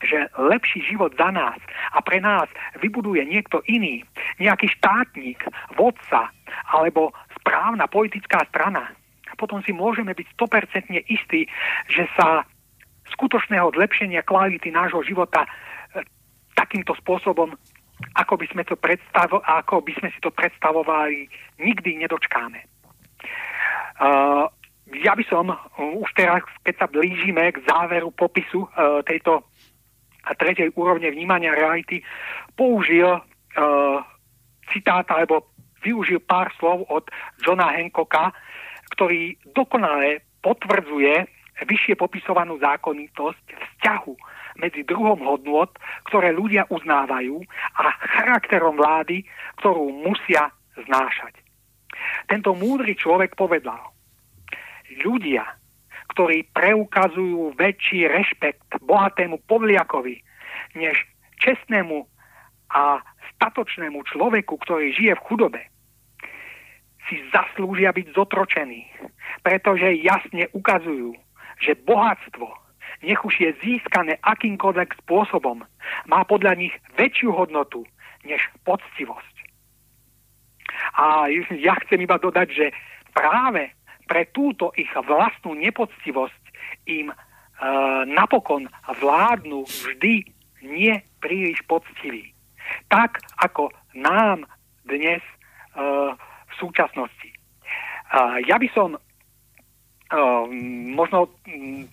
[0.00, 1.60] že lepší život za nás
[1.92, 2.48] a pre nás
[2.80, 4.00] vybuduje niekto iný,
[4.40, 5.44] nejaký štátnik,
[5.76, 6.32] vodca
[6.72, 8.96] alebo správna politická strana,
[9.36, 11.48] potom si môžeme byť 100% istí,
[11.88, 12.44] že sa
[13.16, 15.48] skutočného zlepšenia kvality nášho života e,
[16.52, 17.56] takýmto spôsobom,
[18.14, 21.28] ako by sme, to predstavo, ako by sme si to predstavovali,
[21.60, 22.60] nikdy nedočkáme.
[24.00, 24.48] Uh,
[25.04, 29.44] ja by som uh, už teraz, keď sa blížime k záveru popisu uh, tejto
[30.36, 32.04] tretej úrovne vnímania reality,
[32.56, 33.98] použil uh,
[34.72, 37.08] citát alebo využil pár slov od
[37.40, 38.32] Johna Hancocka,
[38.92, 44.14] ktorý dokonale potvrdzuje vyššie popisovanú zákonitosť vzťahu
[44.60, 45.74] medzi druhom hodnot,
[46.12, 47.40] ktoré ľudia uznávajú
[47.80, 47.84] a
[48.20, 49.24] charakterom vlády,
[49.58, 51.40] ktorú musia znášať.
[52.28, 53.80] Tento múdry človek povedal,
[55.02, 55.44] ľudia,
[56.14, 60.20] ktorí preukazujú väčší rešpekt bohatému povliakovi,
[60.74, 60.96] než
[61.40, 62.06] čestnému
[62.70, 63.02] a
[63.34, 65.62] statočnému človeku, ktorý žije v chudobe,
[67.10, 68.86] si zaslúžia byť zotročení,
[69.42, 71.16] pretože jasne ukazujú,
[71.58, 72.46] že bohatstvo,
[73.02, 75.64] nech už je získané akýmkoľvek spôsobom,
[76.06, 77.84] má podľa nich väčšiu hodnotu
[78.24, 79.36] než poctivosť.
[80.96, 82.66] A ja chcem iba dodať, že
[83.16, 83.72] práve
[84.04, 86.42] pre túto ich vlastnú nepoctivosť
[86.90, 87.16] im e,
[88.10, 88.66] napokon
[89.00, 90.26] vládnu vždy
[90.66, 92.34] nie príliš poctiví.
[92.90, 94.44] Tak ako nám
[94.84, 95.34] dnes e,
[96.60, 97.30] súčasnosti.
[98.44, 98.98] Ja by som
[100.98, 101.86] možno mm,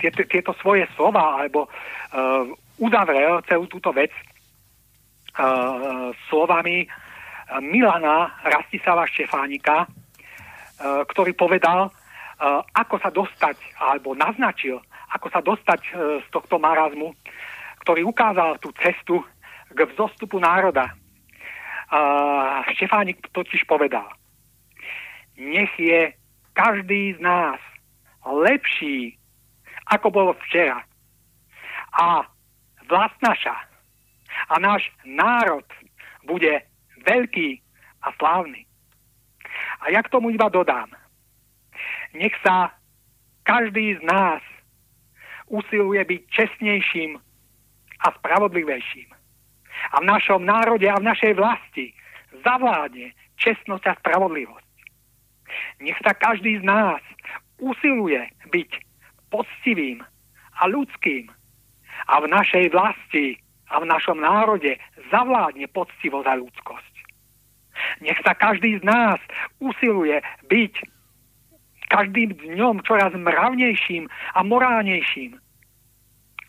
[0.00, 1.68] tieto, tieto svoje slova alebo
[2.78, 4.12] uzavrel celú túto vec
[6.28, 6.84] slovami
[7.60, 9.88] Milana Rastisava Štefánika,
[10.82, 11.88] ktorý povedal,
[12.72, 14.80] ako sa dostať, alebo naznačil,
[15.12, 15.80] ako sa dostať
[16.24, 17.14] z tohto marazmu,
[17.86, 19.22] ktorý ukázal tú cestu
[19.72, 20.92] k vzostupu národa,
[21.92, 24.08] a Štefánik totiž povedal,
[25.36, 26.16] nech je
[26.56, 27.60] každý z nás
[28.24, 29.20] lepší,
[29.92, 30.80] ako bolo včera.
[31.92, 32.24] A
[32.88, 33.56] vlast naša
[34.48, 35.64] a náš národ
[36.24, 36.64] bude
[37.04, 37.60] veľký
[38.02, 38.64] a slávny.
[39.84, 40.88] A ja k tomu iba dodám.
[42.16, 42.72] Nech sa
[43.44, 44.40] každý z nás
[45.52, 47.20] usiluje byť čestnejším
[48.02, 49.10] a spravodlivejším
[49.92, 51.92] a v našom národe a v našej vlasti
[52.46, 54.72] zavládne čestnosť a spravodlivosť.
[55.82, 57.02] Nech sa každý z nás
[57.58, 58.70] usiluje byť
[59.32, 60.04] poctivým
[60.60, 61.32] a ľudským
[62.12, 63.40] a v našej vlasti
[63.72, 64.76] a v našom národe
[65.08, 66.94] zavládne poctivosť a ľudskosť.
[68.04, 69.16] Nech sa každý z nás
[69.64, 70.20] usiluje
[70.52, 70.74] byť
[71.88, 75.40] každým dňom čoraz mravnejším a morálnejším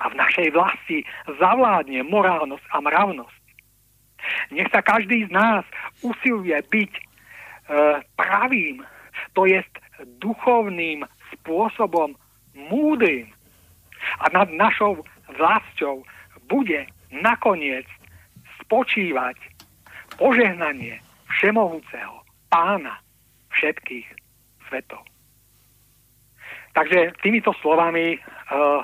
[0.03, 1.07] a v našej vlasti
[1.39, 3.43] zavládne morálnosť a mravnosť.
[4.51, 5.63] Nech sa každý z nás
[6.03, 7.01] usiluje byť e,
[8.15, 8.83] pravým,
[9.35, 9.71] to jest
[10.19, 11.03] duchovným
[11.35, 12.15] spôsobom
[12.55, 13.29] múdrym.
[14.19, 15.01] A nad našou
[15.37, 16.03] vlastou
[16.49, 17.85] bude nakoniec
[18.61, 19.37] spočívať
[20.17, 23.01] požehnanie všemohúceho pána
[23.53, 24.05] všetkých
[24.69, 25.01] svetov.
[26.73, 28.81] Takže týmito slovami uh, uh,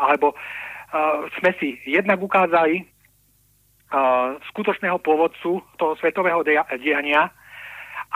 [0.00, 2.80] alebo uh, sme si jednak ukázali
[3.92, 6.40] uh, skutočného pôvodcu toho svetového
[6.80, 7.28] diania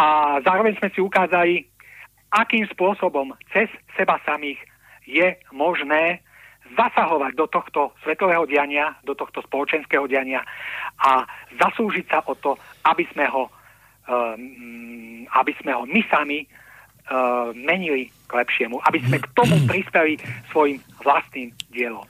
[0.00, 1.68] a zároveň sme si ukázali,
[2.30, 3.66] akým spôsobom cez
[3.98, 4.58] seba samých
[5.06, 6.22] je možné
[6.78, 10.46] zasahovať do tohto svetového diania, do tohto spoločenského diania
[11.02, 11.26] a
[11.58, 12.54] zaslúžiť sa o to,
[12.86, 13.50] aby sme ho,
[14.06, 20.14] um, aby sme ho my sami uh, menili k lepšiemu, aby sme k tomu prispeli
[20.54, 22.06] svojim vlastným dielom.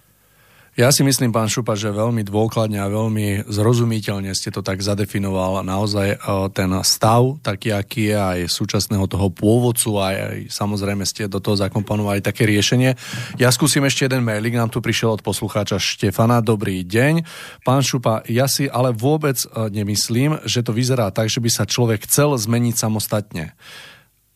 [0.78, 5.66] Ja si myslím, pán Šupa, že veľmi dôkladne a veľmi zrozumiteľne ste to tak zadefinoval.
[5.66, 6.16] Naozaj e,
[6.54, 11.58] ten stav, taký aký je aj súčasného toho pôvodcu, aj, aj samozrejme ste do toho
[11.58, 12.94] zakomponovali také riešenie.
[13.34, 16.38] Ja skúsim ešte jeden mailik, nám tu prišiel od poslucháča Štefana.
[16.38, 17.26] Dobrý deň.
[17.66, 21.66] Pán Šupa, ja si ale vôbec e, nemyslím, že to vyzerá tak, že by sa
[21.66, 23.58] človek chcel zmeniť samostatne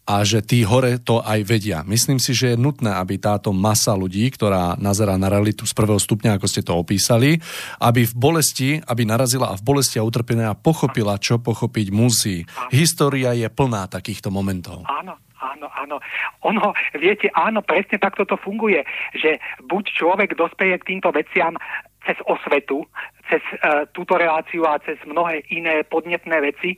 [0.05, 1.81] a že tí hore to aj vedia.
[1.89, 5.97] Myslím si, že je nutné, aby táto masa ľudí, ktorá nazerá na realitu z prvého
[5.97, 7.41] stupňa, ako ste to opísali,
[7.81, 12.45] aby v bolesti, aby narazila a v bolesti a utrpenia pochopila, čo pochopiť musí.
[12.69, 14.85] História je plná takýchto momentov.
[14.85, 15.97] Áno, áno, áno.
[16.45, 18.85] Ono, viete, áno, presne takto to funguje,
[19.17, 21.57] že buď človek dospeje k týmto veciam
[22.05, 22.85] cez osvetu,
[23.33, 26.77] cez uh, túto reláciu a cez mnohé iné podnetné veci,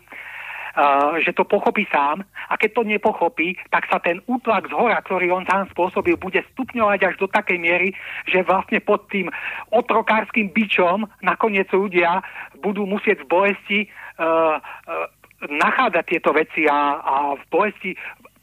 [1.24, 2.20] že to pochopí sám.
[2.52, 6.44] A keď to nepochopí, tak sa ten útlak z hora, ktorý on sám spôsobil, bude
[6.52, 7.88] stupňovať až do takej miery,
[8.28, 9.32] že vlastne pod tým
[9.72, 12.20] otrokárským bičom nakoniec ľudia
[12.60, 13.78] budú musieť v bolesti
[14.20, 15.08] uh, uh,
[15.44, 17.92] nachádzať tieto veci a, a v bolesti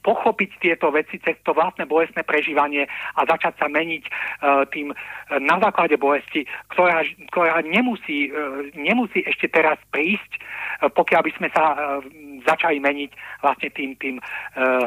[0.03, 2.85] pochopiť tieto veci cez to vlastné bolestné prežívanie
[3.15, 4.97] a začať sa meniť uh, tým uh,
[5.39, 6.43] na základe bolesti,
[6.75, 10.43] ktorá, ktorá nemusí, uh, nemusí ešte teraz prísť,
[10.83, 11.63] pokiaľ by sme sa
[12.43, 14.83] začali meniť vlastne tým, tým, uh,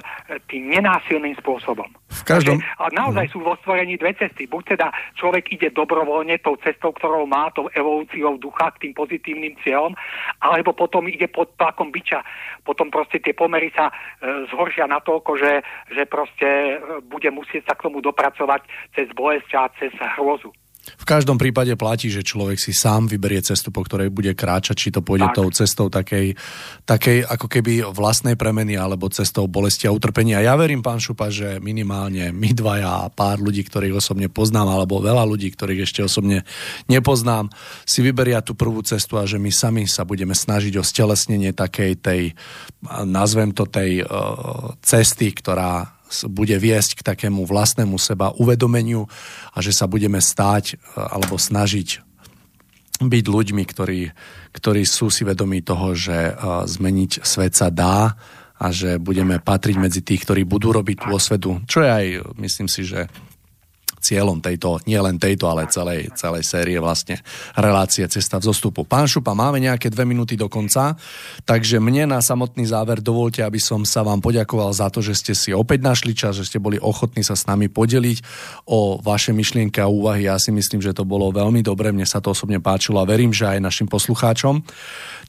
[0.52, 1.88] tým nenásilným spôsobom.
[2.12, 2.60] V každom...
[2.60, 4.44] Takže, naozaj sú vo stvorení dve cesty.
[4.44, 9.56] Buď teda človek ide dobrovoľne tou cestou, ktorou má, tou evolúciou ducha k tým pozitívnym
[9.64, 9.96] cieľom,
[10.44, 12.20] alebo potom ide pod tlakom byča.
[12.68, 15.52] Potom proste tie pomery sa uh, zhoršia na natoľko, že,
[15.94, 16.74] že proste e,
[17.06, 18.66] bude musieť sa k tomu dopracovať
[18.98, 20.50] cez bolesť a cez hrôzu.
[20.94, 24.88] V každom prípade platí, že človek si sám vyberie cestu, po ktorej bude kráčať, či
[24.94, 25.36] to pôjde tak.
[25.42, 26.38] tou cestou takej,
[26.86, 30.38] takej ako keby vlastnej premeny alebo cestou bolesti a utrpenia.
[30.46, 35.02] Ja verím, pán Šupa, že minimálne my dvaja a pár ľudí, ktorých osobne poznám, alebo
[35.02, 36.46] veľa ľudí, ktorých ešte osobne
[36.86, 37.50] nepoznám,
[37.82, 41.92] si vyberia tú prvú cestu a že my sami sa budeme snažiť o stelesnenie takej
[41.98, 42.22] tej,
[43.02, 45.95] nazvem to tej uh, cesty, ktorá
[46.30, 49.10] bude viesť k takému vlastnému seba uvedomeniu
[49.52, 52.06] a že sa budeme stáť e, alebo snažiť
[52.96, 54.08] byť ľuďmi, ktorí,
[54.56, 58.16] ktorí sú si vedomí toho, že uh, zmeniť svet sa dá
[58.56, 62.06] a že budeme patriť medzi tých, ktorí budú robiť tú osvetu, čo je aj,
[62.40, 63.12] myslím si, že
[64.06, 67.18] cieľom tejto, nie len tejto, ale celej, celej série vlastne
[67.58, 68.86] relácie Cesta v zostupu.
[68.86, 70.94] Pán Šupa, máme nejaké dve minúty do konca,
[71.42, 75.32] takže mne na samotný záver dovolte, aby som sa vám poďakoval za to, že ste
[75.34, 78.22] si opäť našli čas, že ste boli ochotní sa s nami podeliť
[78.70, 80.30] o vaše myšlienky a úvahy.
[80.30, 83.34] Ja si myslím, že to bolo veľmi dobre, mne sa to osobne páčilo a verím,
[83.34, 84.62] že aj našim poslucháčom.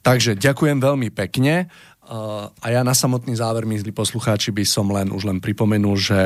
[0.06, 1.66] Takže ďakujem veľmi pekne.
[2.08, 6.16] A ja na samotný záver, milí poslucháči, by som len už len pripomenul, že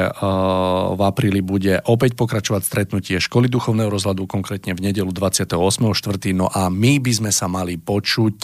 [0.95, 6.39] v apríli bude opäť pokračovať stretnutie školy duchovného rozhľadu, konkrétne v nedelu 28.4.
[6.39, 8.41] No a my by sme sa mali počuť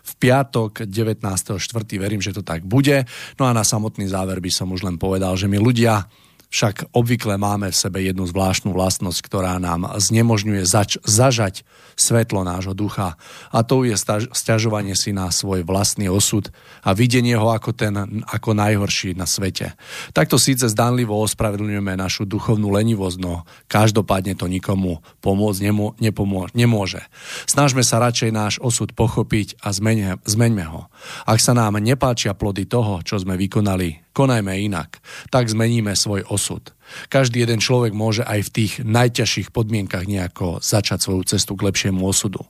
[0.00, 1.56] v piatok 19.4.
[1.96, 3.08] Verím, že to tak bude.
[3.40, 6.04] No a na samotný záver by som už len povedal, že my ľudia
[6.50, 11.62] však obvykle máme v sebe jednu zvláštnu vlastnosť, ktorá nám znemožňuje zač- zažať
[11.94, 13.14] svetlo nášho ducha.
[13.54, 13.94] A to je
[14.34, 16.50] stiažovanie si na svoj vlastný osud
[16.82, 17.94] a videnie ho ako ten
[18.26, 19.78] ako najhorší na svete.
[20.10, 27.06] Takto síce zdanlivo ospravedlňujeme našu duchovnú lenivosť, no každopádne to nikomu pomôcť nemo- nepomô- nemôže.
[27.46, 30.90] Snažme sa radšej náš osud pochopiť a zmeňme, zmeňme ho.
[31.30, 34.98] Ak sa nám nepáčia plody toho, čo sme vykonali, konajme inak.
[35.30, 36.74] Tak zmeníme svoj osud.
[37.06, 42.02] Každý jeden človek môže aj v tých najťažších podmienkach nejako začať svoju cestu k lepšiemu
[42.02, 42.42] osudu.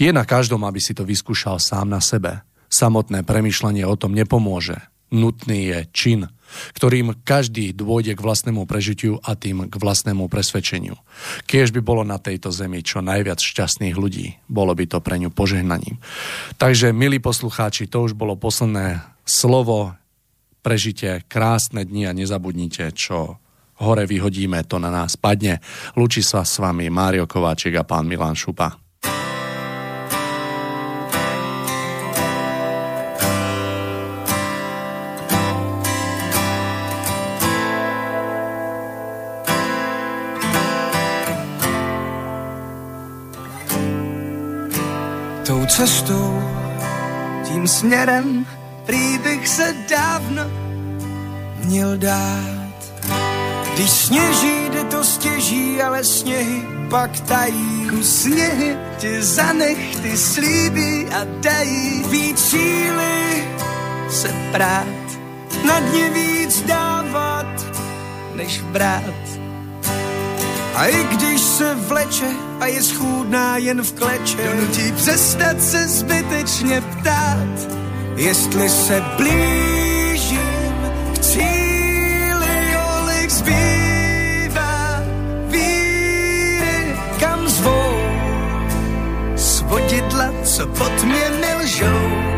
[0.00, 2.40] Je na každom, aby si to vyskúšal sám na sebe.
[2.72, 4.80] Samotné premyšľanie o tom nepomôže.
[5.12, 6.20] Nutný je čin,
[6.72, 10.96] ktorým každý dôjde k vlastnému prežitiu a tým k vlastnému presvedčeniu.
[11.44, 15.28] Kiež by bolo na tejto zemi čo najviac šťastných ľudí, bolo by to pre ňu
[15.28, 16.00] požehnaním.
[16.56, 19.92] Takže, milí poslucháči, to už bolo posledné slovo
[20.62, 23.42] prežite krásne dni a nezabudnite, čo
[23.82, 25.58] hore vyhodíme, to na nás padne.
[25.98, 28.78] Lučí sa s vami Mário Kováčik a pán Milan Šupa.
[45.42, 46.38] Tou cestou,
[47.44, 48.46] tím směrem,
[48.86, 50.42] Prý bych se dávno
[51.64, 52.72] měl dát.
[53.74, 57.88] Když sněží, jde to stěží, ale sněhy pak tají.
[57.90, 62.04] Ku sněhy tě zanech, ty slíbí a dají.
[62.10, 63.44] Víc síly
[64.10, 64.86] se prát,
[65.66, 67.46] na dně víc dávat,
[68.34, 69.42] než brát.
[70.74, 72.30] A i když se vleče
[72.60, 77.81] a je schůdná jen v kleče, donutí přestat se zbytečně ptát,
[78.16, 80.74] jestli se blížím
[81.14, 85.02] k cíli, kolik zbývá
[85.46, 87.92] víry, kam zvou
[89.36, 92.32] svodidla, co pod mě nelžou.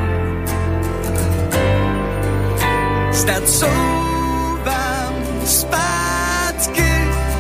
[3.54, 5.14] Jsou vám
[5.46, 6.92] zpátky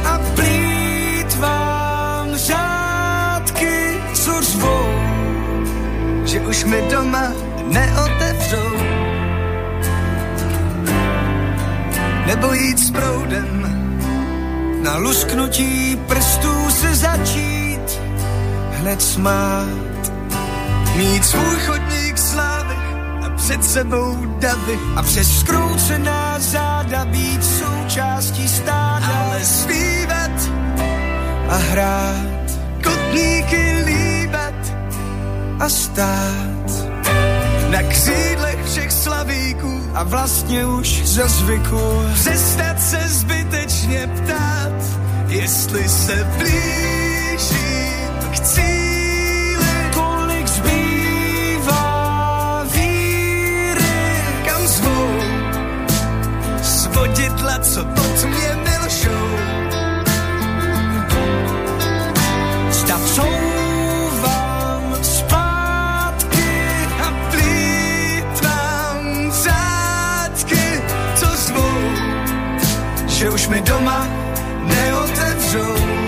[0.04, 4.42] a plítvám řádky, co
[6.24, 7.43] že už mi doma
[7.74, 8.70] neotevřou.
[12.26, 13.60] Nebo jít s proudem,
[14.82, 18.00] na lusknutí prstů se začít
[18.70, 20.12] hned smát.
[20.96, 22.74] Mít svůj chodník slávy
[23.26, 29.06] a před sebou davy a přes skroucená záda být součástí stáda.
[29.06, 30.50] Ale zpívat
[31.48, 32.50] a hrát,
[32.84, 34.54] kotníky líbat
[35.60, 36.53] a stát
[37.74, 39.80] na křídlech všech slavíků.
[39.94, 42.02] A vlastně už za zvyku.
[42.14, 44.72] Přestat se zbytečně ptát,
[45.28, 51.84] jestli se blížím k cíli, kolik zbývá
[52.74, 55.20] víry, kam zvou
[56.62, 58.53] svodidla, co pod mě
[73.24, 74.06] že už mi doma
[74.68, 76.03] neotevřou.